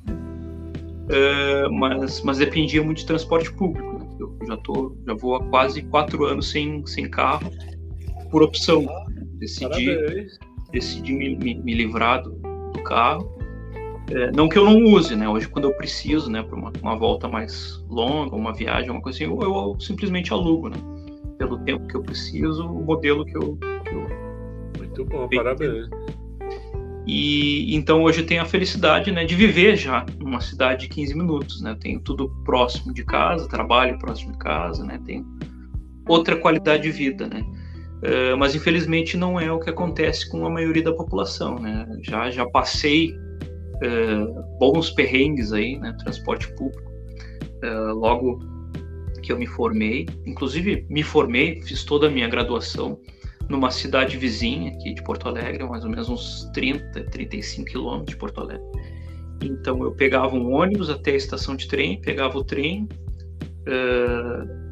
É. 1.08 1.68
mas, 1.70 2.20
mas 2.20 2.37
dependia 2.37 2.82
muito 2.82 2.98
de 2.98 3.06
transporte 3.06 3.50
público. 3.50 3.93
Eu 4.18 4.37
já, 4.46 4.57
tô, 4.57 4.96
já 5.07 5.14
vou 5.14 5.37
há 5.37 5.44
quase 5.44 5.83
quatro 5.83 6.24
anos 6.24 6.50
sem, 6.50 6.85
sem 6.87 7.09
carro, 7.09 7.50
por 8.31 8.42
opção. 8.42 8.87
Decidi, 9.38 10.29
decidi 10.72 11.12
me, 11.12 11.37
me, 11.37 11.55
me 11.55 11.74
livrar 11.74 12.22
do, 12.22 12.31
do 12.72 12.83
carro. 12.83 13.35
É, 14.11 14.31
não 14.33 14.48
que 14.48 14.59
eu 14.59 14.64
não 14.64 14.85
use, 14.85 15.16
né? 15.16 15.29
Hoje, 15.29 15.48
quando 15.48 15.64
eu 15.64 15.74
preciso, 15.74 16.31
né, 16.31 16.42
para 16.42 16.57
uma, 16.57 16.72
uma, 16.83 16.96
volta 16.96 17.27
mais 17.27 17.83
longa, 17.88 18.37
uma 18.37 18.53
viagem, 18.53 18.90
uma 18.90 19.00
coisa 19.00 19.16
assim, 19.16 19.24
eu, 19.24 19.40
eu 19.40 19.81
simplesmente 19.81 20.33
alugo, 20.33 20.68
né? 20.68 20.77
pelo 21.38 21.59
tempo 21.59 21.87
que 21.87 21.96
eu 21.96 22.03
preciso, 22.03 22.66
o 22.66 22.85
modelo 22.85 23.24
que 23.24 23.37
eu. 23.37 23.57
Que 23.57 23.94
eu 23.94 24.09
Muito 24.79 25.05
bom, 25.05 25.29
parabéns. 25.29 25.88
E 27.06 27.74
então 27.74 28.02
hoje 28.02 28.20
eu 28.20 28.26
tenho 28.26 28.42
a 28.42 28.46
felicidade 28.46 29.12
né, 29.12 29.24
de 29.24 29.34
viver 29.34 29.76
já 29.76 30.06
numa 30.18 30.40
cidade 30.40 30.82
de 30.82 30.88
15 30.88 31.14
minutos. 31.14 31.60
Né? 31.60 31.76
tenho 31.78 32.00
tudo 32.00 32.30
próximo 32.44 32.92
de 32.92 33.04
casa, 33.04 33.48
trabalho 33.48 33.98
próximo 33.98 34.32
de 34.32 34.38
casa, 34.38 34.84
né? 34.84 35.00
tenho 35.04 35.26
outra 36.08 36.36
qualidade 36.36 36.84
de 36.84 36.90
vida. 36.90 37.26
Né? 37.26 37.44
Uh, 38.02 38.36
mas 38.38 38.54
infelizmente 38.54 39.16
não 39.16 39.38
é 39.38 39.50
o 39.52 39.60
que 39.60 39.70
acontece 39.70 40.28
com 40.30 40.46
a 40.46 40.50
maioria 40.50 40.82
da 40.82 40.92
população. 40.92 41.58
Né? 41.58 41.86
Já, 42.02 42.30
já 42.30 42.46
passei 42.46 43.12
uh, 43.12 44.58
bons 44.58 44.90
perrengues 44.90 45.52
aí, 45.52 45.78
né? 45.78 45.94
transporte 46.02 46.48
público. 46.54 46.90
Uh, 47.62 47.94
logo 47.94 48.38
que 49.22 49.32
eu 49.32 49.38
me 49.38 49.46
formei. 49.46 50.06
Inclusive, 50.26 50.86
me 50.88 51.02
formei, 51.02 51.60
fiz 51.62 51.84
toda 51.84 52.06
a 52.06 52.10
minha 52.10 52.28
graduação 52.28 52.98
numa 53.48 53.70
cidade 53.70 54.16
vizinha 54.16 54.72
aqui 54.72 54.94
de 54.94 55.02
Porto 55.02 55.28
Alegre, 55.28 55.64
mais 55.64 55.85
ou 55.85 55.90
menos 55.90 56.09
uns 56.09 56.50
30, 56.52 57.04
35 57.11 57.66
quilômetros 57.66 58.11
de 58.11 58.16
Porto 58.16 58.40
Alegre. 58.40 58.64
Então, 59.42 59.83
eu 59.83 59.92
pegava 59.92 60.35
um 60.35 60.52
ônibus 60.52 60.88
até 60.88 61.12
a 61.12 61.16
estação 61.16 61.54
de 61.57 61.68
trem, 61.68 62.00
pegava 62.00 62.38
o 62.38 62.44
trem, 62.44 62.88
uh, 63.68 64.64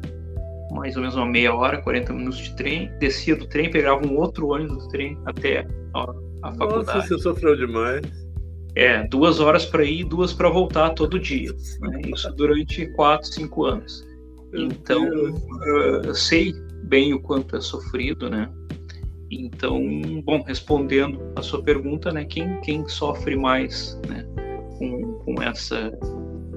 mais 0.73 0.95
ou 0.95 1.01
menos 1.01 1.15
uma 1.15 1.25
meia 1.25 1.53
hora, 1.53 1.81
40 1.81 2.13
minutos 2.13 2.39
de 2.39 2.55
trem, 2.55 2.91
descia 2.99 3.35
do 3.35 3.47
trem, 3.47 3.69
pegava 3.69 4.05
um 4.05 4.17
outro 4.17 4.47
ônibus 4.47 4.83
do 4.83 4.89
trem 4.89 5.17
até 5.25 5.67
a, 5.93 6.01
a 6.43 6.51
faculdade. 6.53 6.97
Nossa, 6.97 7.01
você 7.01 7.17
sofreu 7.19 7.55
demais. 7.55 8.01
É, 8.75 9.07
duas 9.07 9.39
horas 9.39 9.65
para 9.65 9.83
ir 9.83 9.99
e 9.99 10.03
duas 10.03 10.33
para 10.33 10.49
voltar 10.49 10.89
todo 10.91 11.19
dia. 11.19 11.51
Né? 11.79 12.01
Isso 12.07 12.31
durante 12.33 12.87
quatro, 12.93 13.27
cinco 13.27 13.65
anos. 13.65 14.03
Então, 14.51 15.07
eu 16.03 16.15
sei 16.15 16.53
bem 16.83 17.13
o 17.13 17.21
quanto 17.21 17.55
é 17.55 17.61
sofrido, 17.61 18.29
né? 18.29 18.51
Então, 19.31 19.81
bom, 20.23 20.41
respondendo 20.43 21.33
a 21.35 21.41
sua 21.41 21.63
pergunta, 21.63 22.11
né, 22.11 22.25
quem, 22.25 22.59
quem 22.61 22.87
sofre 22.87 23.35
mais, 23.35 23.99
né, 24.07 24.25
com, 24.77 25.13
com 25.25 25.41
essa 25.41 25.91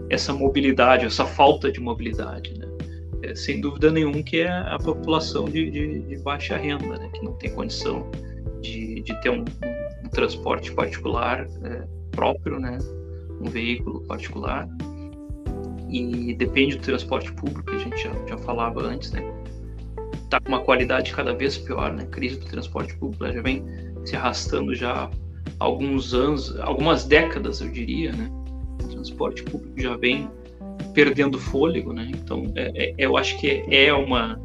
essa 0.09 0.33
mobilidade, 0.33 1.05
essa 1.05 1.27
falta 1.27 1.71
de 1.71 1.81
mobilidade, 1.81 2.57
né? 2.57 2.67
É, 3.23 3.35
sem 3.35 3.61
dúvida 3.61 3.91
nenhum 3.91 4.23
que 4.23 4.41
é 4.41 4.49
a 4.49 4.79
população 4.79 5.47
de, 5.47 5.71
de, 5.71 6.01
de 6.01 6.17
baixa 6.19 6.57
renda, 6.57 6.97
né, 6.97 7.11
que 7.13 7.25
não 7.25 7.33
tem 7.33 7.53
condição 7.53 8.09
de, 8.61 9.03
de 9.03 9.21
ter 9.21 9.31
um, 9.31 9.41
um, 9.41 10.07
um 10.07 10.09
transporte 10.11 10.73
particular 10.73 11.47
é, 11.65 11.85
próprio, 12.13 12.61
né, 12.61 12.79
um 13.41 13.49
veículo 13.51 14.03
particular 14.07 14.69
e 15.89 16.35
depende 16.35 16.77
do 16.77 16.83
transporte 16.83 17.33
público, 17.33 17.65
que 17.65 17.77
a 17.77 17.79
gente 17.79 17.97
já, 18.03 18.13
já 18.27 18.39
falava 18.39 18.83
antes, 18.83 19.13
né? 19.13 19.23
Tá 20.31 20.41
com 20.41 20.49
uma 20.49 20.61
qualidade 20.61 21.13
cada 21.13 21.33
vez 21.35 21.57
pior, 21.57 21.93
né? 21.93 22.03
A 22.03 22.07
crise 22.07 22.39
do 22.39 22.47
transporte 22.47 22.97
público 22.97 23.33
já 23.33 23.43
vem 23.43 23.65
se 24.05 24.17
arrastando 24.17 24.75
já 24.75 25.05
há 25.05 25.11
alguns 25.59 26.15
anos, 26.15 26.59
algumas 26.61 27.05
décadas, 27.05 27.61
eu 27.61 27.71
diria, 27.71 28.13
né? 28.13 28.29
O 28.83 28.89
transporte 28.89 29.43
público 29.45 29.81
já 29.81 29.97
vem 29.97 30.29
perdendo 30.95 31.39
fôlego, 31.39 31.93
né? 31.93 32.11
Então, 32.15 32.53
é, 32.57 32.91
é, 32.91 32.95
eu 32.99 33.17
acho 33.17 33.39
que 33.39 33.65
é 33.71 33.93
uma 33.93 34.41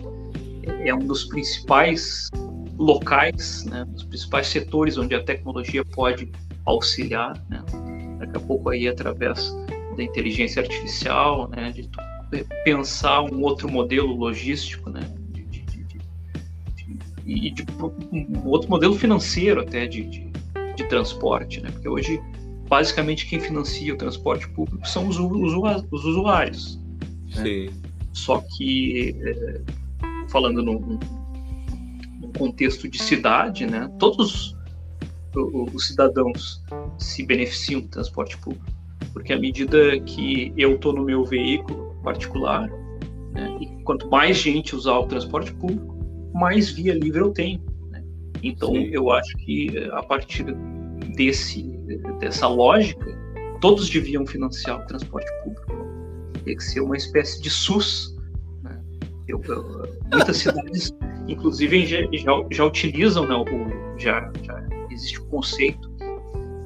é 0.84 0.94
um 0.94 1.00
dos 1.00 1.26
principais 1.26 2.30
locais, 2.78 3.66
né, 3.66 3.86
nos 3.92 4.04
principais 4.04 4.48
setores 4.48 4.98
onde 4.98 5.16
a 5.16 5.24
tecnologia 5.24 5.84
pode 5.86 6.32
auxiliar, 6.66 7.34
né? 7.50 7.64
daqui 8.20 8.38
a 8.38 8.40
pouco 8.40 8.70
aí 8.70 8.88
através 8.88 9.54
da 9.96 10.04
inteligência 10.04 10.62
artificial, 10.62 11.50
né, 11.50 11.72
de 11.72 11.90
pensar 12.64 13.24
um 13.24 13.42
outro 13.42 13.70
modelo 13.70 14.16
logístico, 14.16 14.90
né, 14.90 15.02
e 17.32 17.52
de 17.52 17.66
um 18.12 18.48
outro 18.48 18.70
modelo 18.70 18.96
financeiro 18.96 19.62
até 19.62 19.86
de, 19.86 20.04
de, 20.76 20.84
transporte, 20.90 21.62
né, 21.62 21.70
porque 21.72 21.88
hoje 21.88 22.22
basicamente 22.68 23.28
quem 23.28 23.40
financia 23.40 23.94
o 23.94 23.98
transporte 23.98 24.48
público 24.50 24.88
são 24.88 25.08
os, 25.08 25.18
os 25.18 26.06
usuários. 26.06 26.80
Né? 27.36 27.44
Sim. 27.44 27.70
Só 28.14 28.44
que 28.56 29.16
é, 29.22 29.62
falando 30.30 30.64
num, 30.64 31.00
num 32.20 32.32
contexto 32.38 32.88
de 32.88 33.02
cidade, 33.02 33.66
né, 33.66 33.90
todos 34.00 34.56
os 35.34 35.88
cidadãos 35.88 36.62
se 36.98 37.24
beneficiam 37.24 37.80
do 37.80 37.88
transporte 37.88 38.38
público 38.38 38.66
porque 39.14 39.34
à 39.34 39.40
medida 39.40 40.00
que 40.02 40.54
eu 40.58 40.76
estou 40.76 40.94
no 40.94 41.04
meu 41.04 41.24
veículo 41.24 41.96
particular, 42.04 42.70
né, 43.32 43.58
e 43.60 43.84
quanto 43.84 44.10
mais 44.10 44.38
gente 44.38 44.76
usar 44.76 44.98
o 44.98 45.06
transporte 45.06 45.54
público, 45.54 46.01
mais 46.34 46.70
via 46.70 46.94
livre 46.94 47.20
eu 47.20 47.32
tenho. 47.32 47.62
Né? 47.90 48.04
Então, 48.44 48.72
Sim. 48.74 48.90
eu 48.92 49.12
acho 49.12 49.36
que 49.38 49.78
eh, 49.78 49.90
a 49.92 50.04
partir 50.04 50.46
desse, 51.16 51.64
dessa 52.20 52.48
lógica, 52.48 53.06
todos 53.60 53.90
deviam 53.90 54.26
financiar 54.26 54.82
o 54.82 54.88
transporte 54.88 55.30
público. 55.44 55.72
Tem 56.44 56.56
que 56.56 56.64
ser 56.64 56.82
uma 56.82 56.98
espécie 56.98 57.42
de 57.42 57.50
SUS. 57.50 58.18
Né? 58.64 58.82
Eu, 59.28 59.42
eu, 59.46 59.88
muitas 60.12 60.38
cidades, 60.38 60.92
inclusive, 61.28 61.86
já, 61.86 61.98
já, 62.12 62.32
já 62.52 62.66
utilizam, 62.66 63.28
né, 63.28 63.36
o, 63.36 64.00
já, 64.00 64.32
já 64.44 64.68
existe 64.90 65.20
o 65.20 65.26
conceito 65.26 65.92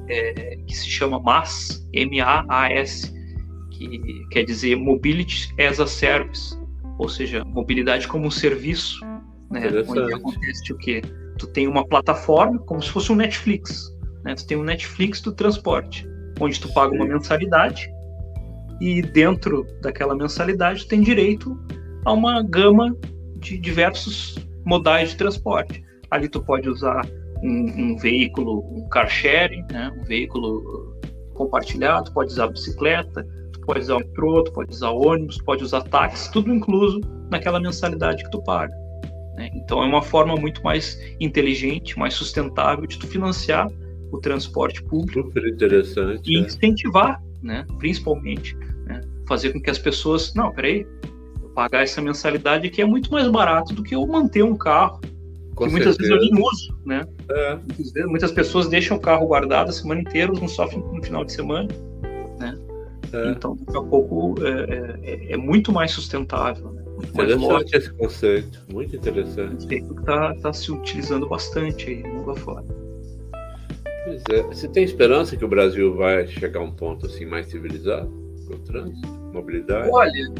é, 0.08 0.56
que 0.66 0.76
se 0.76 0.88
chama 0.88 1.18
MAS, 1.18 1.86
M-A-A-S, 1.92 3.14
que 3.70 4.26
quer 4.30 4.44
dizer 4.44 4.76
Mobility 4.76 5.52
as 5.60 5.80
a 5.80 5.86
Service, 5.86 6.58
ou 6.98 7.08
seja, 7.08 7.44
mobilidade 7.44 8.08
como 8.08 8.26
um 8.26 8.30
serviço, 8.30 9.00
né? 9.50 9.68
Onde 9.86 10.14
acontece 10.14 10.72
o 10.72 10.78
quê? 10.78 11.02
Tu 11.38 11.46
tem 11.48 11.68
uma 11.68 11.86
plataforma 11.86 12.58
como 12.60 12.82
se 12.82 12.90
fosse 12.90 13.12
um 13.12 13.16
Netflix, 13.16 13.94
né? 14.24 14.34
Tu 14.34 14.46
tem 14.46 14.56
um 14.56 14.64
Netflix 14.64 15.20
do 15.20 15.32
transporte, 15.32 16.06
onde 16.40 16.60
tu 16.60 16.72
paga 16.72 16.94
uma 16.94 17.06
mensalidade 17.06 17.90
e 18.80 19.02
dentro 19.02 19.66
daquela 19.80 20.14
mensalidade 20.14 20.84
tu 20.84 20.88
tem 20.88 21.00
direito 21.00 21.58
a 22.04 22.12
uma 22.12 22.42
gama 22.42 22.96
de 23.38 23.58
diversos 23.58 24.36
modais 24.64 25.10
de 25.10 25.16
transporte. 25.16 25.84
Ali 26.10 26.28
tu 26.28 26.42
pode 26.42 26.68
usar 26.68 27.06
um, 27.42 27.92
um 27.92 27.96
veículo, 27.96 28.60
um 28.72 28.88
car 28.88 29.08
sharing, 29.08 29.64
né? 29.70 29.92
um 29.98 30.04
veículo 30.04 30.96
compartilhado, 31.34 32.12
pode 32.12 32.32
usar 32.32 32.48
bicicleta, 32.48 33.26
pode 33.64 33.80
usar 33.80 33.98
metrô, 33.98 34.44
pode 34.44 34.70
usar 34.70 34.90
ônibus, 34.90 35.40
pode 35.42 35.62
usar 35.62 35.82
táxi, 35.82 36.30
tudo 36.32 36.52
incluso 36.52 37.00
naquela 37.30 37.60
mensalidade 37.60 38.22
que 38.24 38.30
tu 38.30 38.42
paga. 38.42 38.72
Né? 39.36 39.50
Então 39.54 39.82
é 39.82 39.86
uma 39.86 40.02
forma 40.02 40.34
muito 40.34 40.62
mais 40.62 40.98
inteligente, 41.20 41.98
mais 41.98 42.14
sustentável 42.14 42.86
de 42.86 42.98
tu 42.98 43.06
financiar 43.06 43.68
o 44.10 44.18
transporte 44.18 44.82
público 44.84 45.28
Super 45.28 45.46
interessante, 45.48 46.32
e 46.32 46.38
é. 46.38 46.40
incentivar, 46.40 47.22
né? 47.42 47.66
principalmente, 47.78 48.56
né? 48.86 49.00
fazer 49.28 49.52
com 49.52 49.60
que 49.60 49.70
as 49.70 49.78
pessoas, 49.78 50.32
não, 50.34 50.52
peraí, 50.52 50.86
pagar 51.54 51.82
essa 51.82 52.00
mensalidade 52.00 52.66
aqui 52.66 52.80
é 52.80 52.84
muito 52.84 53.10
mais 53.10 53.28
barato 53.28 53.72
do 53.72 53.82
que 53.82 53.94
eu 53.94 54.06
manter 54.06 54.42
um 54.42 54.56
carro 54.56 55.00
com 55.54 55.64
que 55.64 55.72
muitas 55.72 55.96
vezes 55.96 56.12
eu 56.12 56.18
nem 56.18 56.44
uso, 56.44 56.78
né? 56.84 57.02
É. 57.30 57.54
Muitas, 57.56 58.06
muitas, 58.06 58.32
pessoas 58.32 58.68
deixam 58.68 58.98
o 58.98 59.00
carro 59.00 59.26
guardado 59.26 59.70
a 59.70 59.72
semana 59.72 60.02
inteira, 60.02 60.30
usam 60.30 60.46
só 60.46 60.66
no 60.66 61.02
final 61.02 61.24
de 61.24 61.32
semana, 61.32 61.66
né? 62.38 62.58
É. 63.10 63.30
Então, 63.30 63.56
daqui 63.56 63.78
a 63.78 63.82
pouco 63.82 64.34
é, 64.44 65.00
é, 65.02 65.32
é 65.32 65.36
muito 65.38 65.72
mais 65.72 65.92
sustentável. 65.92 66.75
Muito 66.96 67.10
interessante 67.10 67.76
esse 67.76 67.92
conceito, 67.92 68.62
muito 68.72 68.96
interessante. 68.96 69.74
É 69.74 69.78
está 69.78 70.34
tá 70.34 70.52
se 70.52 70.72
utilizando 70.72 71.28
bastante 71.28 71.90
aí, 71.90 72.02
mundo 72.02 72.30
afora. 72.30 72.64
Pois 74.04 74.22
é. 74.30 74.42
Você 74.42 74.68
tem 74.68 74.84
esperança 74.84 75.36
que 75.36 75.44
o 75.44 75.48
Brasil 75.48 75.94
vai 75.94 76.26
chegar 76.26 76.60
a 76.60 76.62
um 76.62 76.72
ponto 76.72 77.06
assim 77.06 77.26
mais 77.26 77.48
civilizado 77.48 78.08
com 78.46 78.54
o 78.54 78.58
trânsito, 78.58 79.08
mobilidade? 79.32 79.90
Olha, 79.90 80.32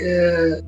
é, 0.00 0.62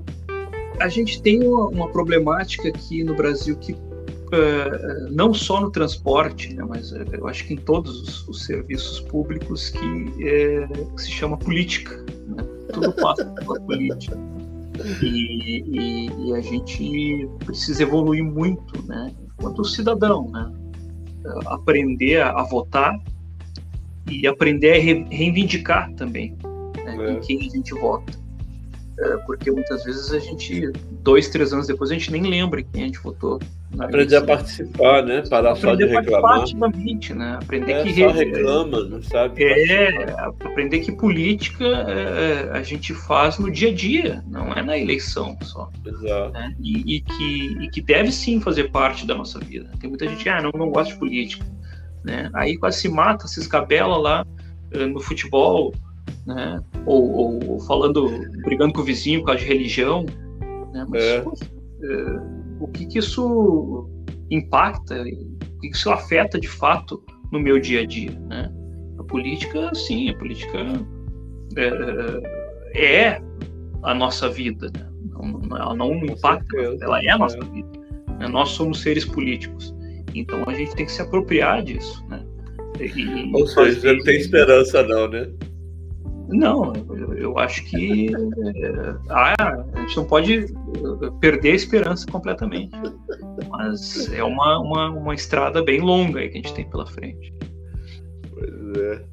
a 0.79 0.89
gente 0.89 1.23
tem 1.23 1.47
uma, 1.47 1.69
uma, 1.69 1.89
problemática 1.89 2.69
aqui 2.69 3.03
no 3.03 3.15
Brasil 3.15 3.57
que 3.57 3.73
uh, 3.73 5.11
não 5.11 5.33
só 5.33 5.61
no 5.61 5.71
transporte, 5.71 6.53
né, 6.55 6.65
mas 6.69 6.93
uh, 6.93 7.05
eu 7.13 7.27
acho 7.27 7.47
que 7.47 7.55
em 7.55 7.59
todos 7.59 8.03
os, 8.03 8.29
os 8.29 8.45
serviços 8.45 9.01
públicos 9.01 9.71
que, 9.71 9.79
uh, 9.87 10.95
que, 10.95 11.03
se 11.03 11.11
chama 11.11 11.37
política. 11.37 11.97
Né? 12.27 12.45
Tudo 12.73 12.93
passa 12.93 13.25
pela 13.25 13.61
política. 13.61 14.19
E, 15.03 15.63
e, 15.67 16.29
e, 16.29 16.35
a 16.35 16.41
gente 16.41 17.29
precisa 17.45 17.83
evoluir 17.83 18.25
muito, 18.25 18.83
né, 18.87 19.13
enquanto 19.23 19.65
cidadão, 19.65 20.29
né? 20.31 20.53
aprender 21.47 22.21
a, 22.21 22.31
a 22.31 22.43
votar 22.43 22.99
e 24.11 24.27
aprender 24.27 24.73
a 24.73 24.81
re, 24.81 25.07
reivindicar 25.11 25.91
também 25.95 26.37
né, 26.85 26.97
é. 26.99 27.13
em 27.13 27.21
quem 27.21 27.39
a 27.39 27.51
gente 27.51 27.73
vota 27.73 28.25
é, 28.99 29.17
porque 29.19 29.51
muitas 29.51 29.85
vezes 29.85 30.13
a 30.13 30.19
gente, 30.19 30.71
dois, 31.03 31.29
três 31.29 31.53
anos 31.53 31.67
depois, 31.67 31.91
a 31.91 31.95
gente 31.95 32.13
nem 32.13 32.23
lembra 32.23 32.63
quem 32.63 32.83
a 32.83 32.87
gente 32.87 33.01
votou. 33.01 33.41
Aprender 33.79 34.17
a 34.17 34.23
participar, 34.23 35.03
né? 35.03 35.23
Parar 35.29 35.53
aprender 35.53 35.61
só 35.61 35.75
de 35.75 35.87
reclamar. 35.87 36.41
Ativamente, 36.41 37.15
né? 37.15 37.39
Aprender 37.43 37.73
é, 37.73 37.83
que 37.83 37.95
só 37.95 38.09
reclama, 38.09 38.85
não 38.85 39.03
sabe? 39.03 39.45
É, 39.45 40.15
aprender 40.19 40.81
que 40.81 40.93
política 40.93 41.65
é, 41.65 42.51
a 42.53 42.63
gente 42.63 42.95
faz 42.95 43.39
no 43.39 43.51
dia 43.51 43.71
a 43.71 43.75
dia, 43.75 44.25
não 44.29 44.53
é 44.53 44.63
na 44.63 44.79
eleição 44.79 45.37
só. 45.43 45.71
Exato. 45.85 46.33
Né? 46.33 46.55
E, 46.61 46.97
e, 46.97 47.01
que, 47.01 47.65
e 47.65 47.71
que 47.71 47.81
deve 47.81 48.13
sim 48.13 48.41
fazer 48.41 48.71
parte 48.71 49.07
da 49.07 49.15
nossa 49.15 49.39
vida. 49.41 49.71
Tem 49.81 49.89
muita 49.89 50.07
gente, 50.07 50.29
ah, 50.29 50.41
não, 50.41 50.51
não 50.55 50.71
gosta 50.71 50.93
de 50.93 50.99
política. 50.99 51.45
Né? 52.05 52.31
Aí 52.35 52.57
quase 52.57 52.81
se 52.81 52.89
mata, 52.89 53.27
se 53.27 53.41
escabela 53.41 53.97
lá 53.97 54.27
eh, 54.73 54.87
no 54.87 55.01
futebol, 55.01 55.73
né? 56.27 56.61
Ou, 56.87 57.49
ou, 57.49 57.61
falando, 57.61 58.09
brigando 58.45 58.75
com 58.75 58.81
o 58.81 58.85
vizinho 58.85 59.21
por 59.21 59.27
causa 59.27 59.41
de 59.41 59.47
religião, 59.47 60.05
né? 60.73 60.87
Mas 60.89 61.03
é. 61.03 61.25
É, 61.83 62.44
o 62.65 62.69
que, 62.69 62.87
que 62.87 62.99
isso 62.99 63.89
impacta, 64.31 65.03
o 65.03 65.05
que, 65.61 65.69
que 65.69 65.77
isso 65.77 65.91
afeta 65.91 66.41
de 66.41 66.49
fato 66.49 67.03
no 67.31 67.39
meu 67.39 67.59
dia 67.59 67.83
a 67.83 67.87
dia, 67.87 68.19
né? 68.29 68.51
A 68.99 69.05
política, 69.05 69.75
sim, 69.75 70.09
a 70.09 70.17
política 70.17 70.59
é, 71.57 73.05
é 73.05 73.23
a 73.83 73.95
nossa 73.95 74.29
vida, 74.29 74.71
né? 74.75 74.89
não, 75.13 75.57
ela 75.57 75.75
não 75.75 75.95
impacta, 76.05 76.57
ela 76.81 77.03
é 77.03 77.11
a 77.11 77.19
nossa 77.19 77.39
é. 77.39 77.45
vida. 77.45 77.69
Né? 78.19 78.29
Nós 78.29 78.51
somos 78.51 78.81
seres 78.81 79.05
políticos, 79.05 79.75
então 80.15 80.43
a 80.47 80.55
gente 80.55 80.75
tem 80.75 80.87
que 80.87 80.93
se 80.93 81.03
apropriar 81.03 81.63
disso, 81.63 82.05
né? 82.09 82.25
E, 82.81 83.31
Ou 83.33 83.47
seja, 83.47 83.93
não 83.93 84.03
tem 84.03 84.17
esperança 84.17 84.83
não, 84.83 85.09
né? 85.09 85.29
Não, 86.29 86.73
eu, 87.17 87.39
acho 87.39 87.65
que 87.65 88.09
é, 88.09 88.97
ah, 89.11 89.65
a 89.75 89.81
gente 89.81 89.97
não 89.97 90.05
pode 90.05 90.47
perder 91.21 91.53
a 91.53 91.55
esperança 91.55 92.07
completamente. 92.07 92.73
Mas 93.51 94.13
é 94.13 94.23
uma, 94.25 94.59
uma, 94.59 94.91
uma 94.91 95.15
estrada 95.15 95.63
bem 95.63 95.81
longa 95.81 96.21
que 96.21 96.39
a 96.39 96.43
gente 96.43 96.55
tem 96.55 96.69
pela 96.69 96.87
frente. 96.87 97.33
Pois 98.31 98.77
é. 98.79 99.05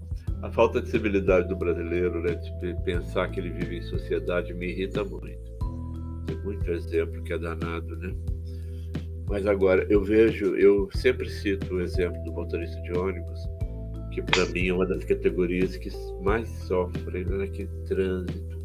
A 0.41 0.49
falta 0.49 0.81
de 0.81 0.89
civilidade 0.89 1.47
do 1.47 1.55
brasileiro, 1.55 2.19
né, 2.21 2.33
de 2.33 2.73
pensar 2.83 3.29
que 3.29 3.39
ele 3.39 3.51
vive 3.51 3.77
em 3.77 3.81
sociedade, 3.83 4.53
me 4.53 4.71
irrita 4.71 5.03
muito. 5.03 5.39
Tem 6.25 6.37
muito 6.43 6.71
exemplo 6.71 7.21
que 7.21 7.33
é 7.33 7.37
danado, 7.37 7.95
né? 7.97 8.11
Mas 9.27 9.45
agora, 9.45 9.85
eu 9.89 10.03
vejo, 10.03 10.55
eu 10.55 10.89
sempre 10.95 11.29
cito 11.29 11.75
o 11.75 11.81
exemplo 11.81 12.21
do 12.23 12.33
motorista 12.33 12.81
de 12.81 12.91
ônibus, 12.97 13.39
que 14.11 14.21
para 14.21 14.45
mim 14.47 14.67
é 14.67 14.73
uma 14.73 14.85
das 14.85 15.03
categorias 15.03 15.75
que 15.77 15.89
mais 16.21 16.47
sofrem 16.67 17.25
né, 17.25 17.37
naquele 17.37 17.69
trânsito. 17.87 18.61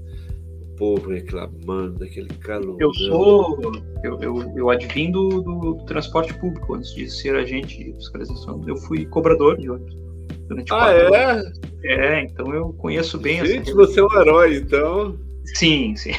O 0.72 0.76
povo 0.76 1.11
reclamando, 1.11 2.04
aquele 2.04 2.28
calor. 2.40 2.76
Eu 2.78 2.92
sou. 2.92 3.59
Eu, 4.04 4.20
eu, 4.20 4.56
eu 4.56 4.70
advim 4.70 5.11
do, 5.11 5.40
do, 5.40 5.76
transporte 5.87 6.35
público 6.35 6.74
antes 6.74 6.94
de 6.94 7.09
ser 7.09 7.35
agente 7.35 7.82
de 7.82 7.94
fiscalização. 7.94 8.62
Eu 8.66 8.76
fui 8.76 9.06
cobrador 9.06 9.56
de 9.56 9.70
ônibus 9.70 9.96
durante 10.48 10.72
ah, 10.74 10.92
é? 10.92 11.42
É, 11.85 12.22
então 12.22 12.54
eu 12.54 12.72
conheço 12.74 13.18
bem 13.18 13.44
Gente, 13.44 13.72
você 13.72 14.00
é 14.00 14.04
um 14.04 14.20
herói, 14.20 14.56
então. 14.56 15.18
Sim, 15.54 15.96
sim. 15.96 16.12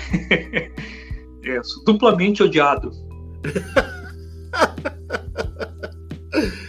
eu 1.43 1.63
sou 1.63 1.83
duplamente 1.83 2.41
odiado. 2.41 2.91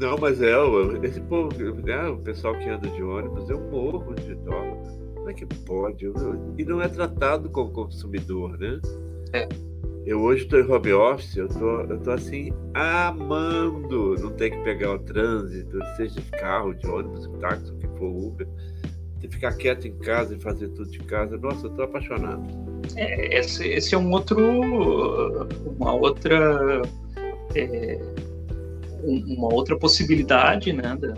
Não, 0.00 0.16
mas 0.16 0.40
é, 0.40 0.54
esse 1.02 1.20
povo, 1.20 1.50
né, 1.84 2.08
o 2.08 2.16
pessoal 2.16 2.58
que 2.58 2.66
anda 2.70 2.88
de 2.88 3.02
ônibus, 3.02 3.50
eu 3.50 3.60
morro 3.60 4.14
de 4.14 4.34
dó. 4.34 4.62
Como 5.14 5.28
é 5.28 5.34
que 5.34 5.44
pode? 5.44 6.10
E 6.56 6.64
não 6.64 6.80
é 6.80 6.88
tratado 6.88 7.50
como 7.50 7.70
consumidor, 7.70 8.58
né? 8.58 8.80
É. 9.34 9.46
Eu 10.06 10.22
hoje 10.22 10.44
estou 10.44 10.58
em 10.58 10.72
home 10.72 10.92
office, 10.94 11.36
eu 11.36 11.48
tô, 11.48 11.82
eu 11.82 12.00
tô 12.00 12.12
assim, 12.12 12.50
amando 12.72 14.14
não 14.14 14.30
ter 14.30 14.48
que 14.48 14.64
pegar 14.64 14.94
o 14.94 14.98
trânsito, 15.00 15.78
seja 15.98 16.18
de 16.18 16.30
carro, 16.30 16.72
de 16.72 16.86
ônibus, 16.86 17.28
táxi, 17.38 17.70
o 17.70 17.76
que 17.76 17.86
for 17.98 18.08
Uber. 18.08 18.48
De 19.18 19.28
ficar 19.28 19.52
quieto 19.52 19.86
em 19.86 19.98
casa 19.98 20.34
e 20.34 20.40
fazer 20.40 20.68
tudo 20.68 20.90
de 20.90 21.00
casa. 21.00 21.36
Nossa, 21.36 21.66
eu 21.66 21.70
tô 21.72 21.82
apaixonado. 21.82 22.42
É, 22.96 23.38
esse, 23.38 23.68
esse 23.68 23.94
é 23.94 23.98
um 23.98 24.10
outro. 24.12 24.38
Uma 25.78 25.92
outra. 25.92 26.80
É, 27.54 28.00
uma 29.04 29.52
outra 29.52 29.76
possibilidade, 29.76 30.72
né? 30.72 30.96
Da, 31.00 31.14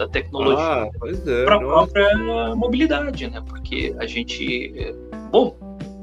da 0.00 0.08
tecnologia 0.08 0.64
ah, 0.64 0.90
é, 1.04 1.44
para 1.44 1.56
a 1.56 1.58
própria 1.58 2.54
mobilidade, 2.54 3.28
né? 3.28 3.42
Porque 3.46 3.94
a 3.98 4.06
gente, 4.06 4.72
é, 4.76 4.94
bom, 5.30 5.54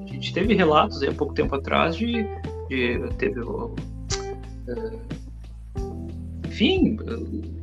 a 0.04 0.08
gente 0.08 0.32
teve 0.34 0.54
relatos 0.54 1.02
há 1.02 1.12
pouco 1.12 1.34
tempo 1.34 1.56
atrás 1.56 1.96
de, 1.96 2.24
de 2.70 3.00
teve, 3.18 3.42
é, 4.68 4.92
enfim, 6.48 6.98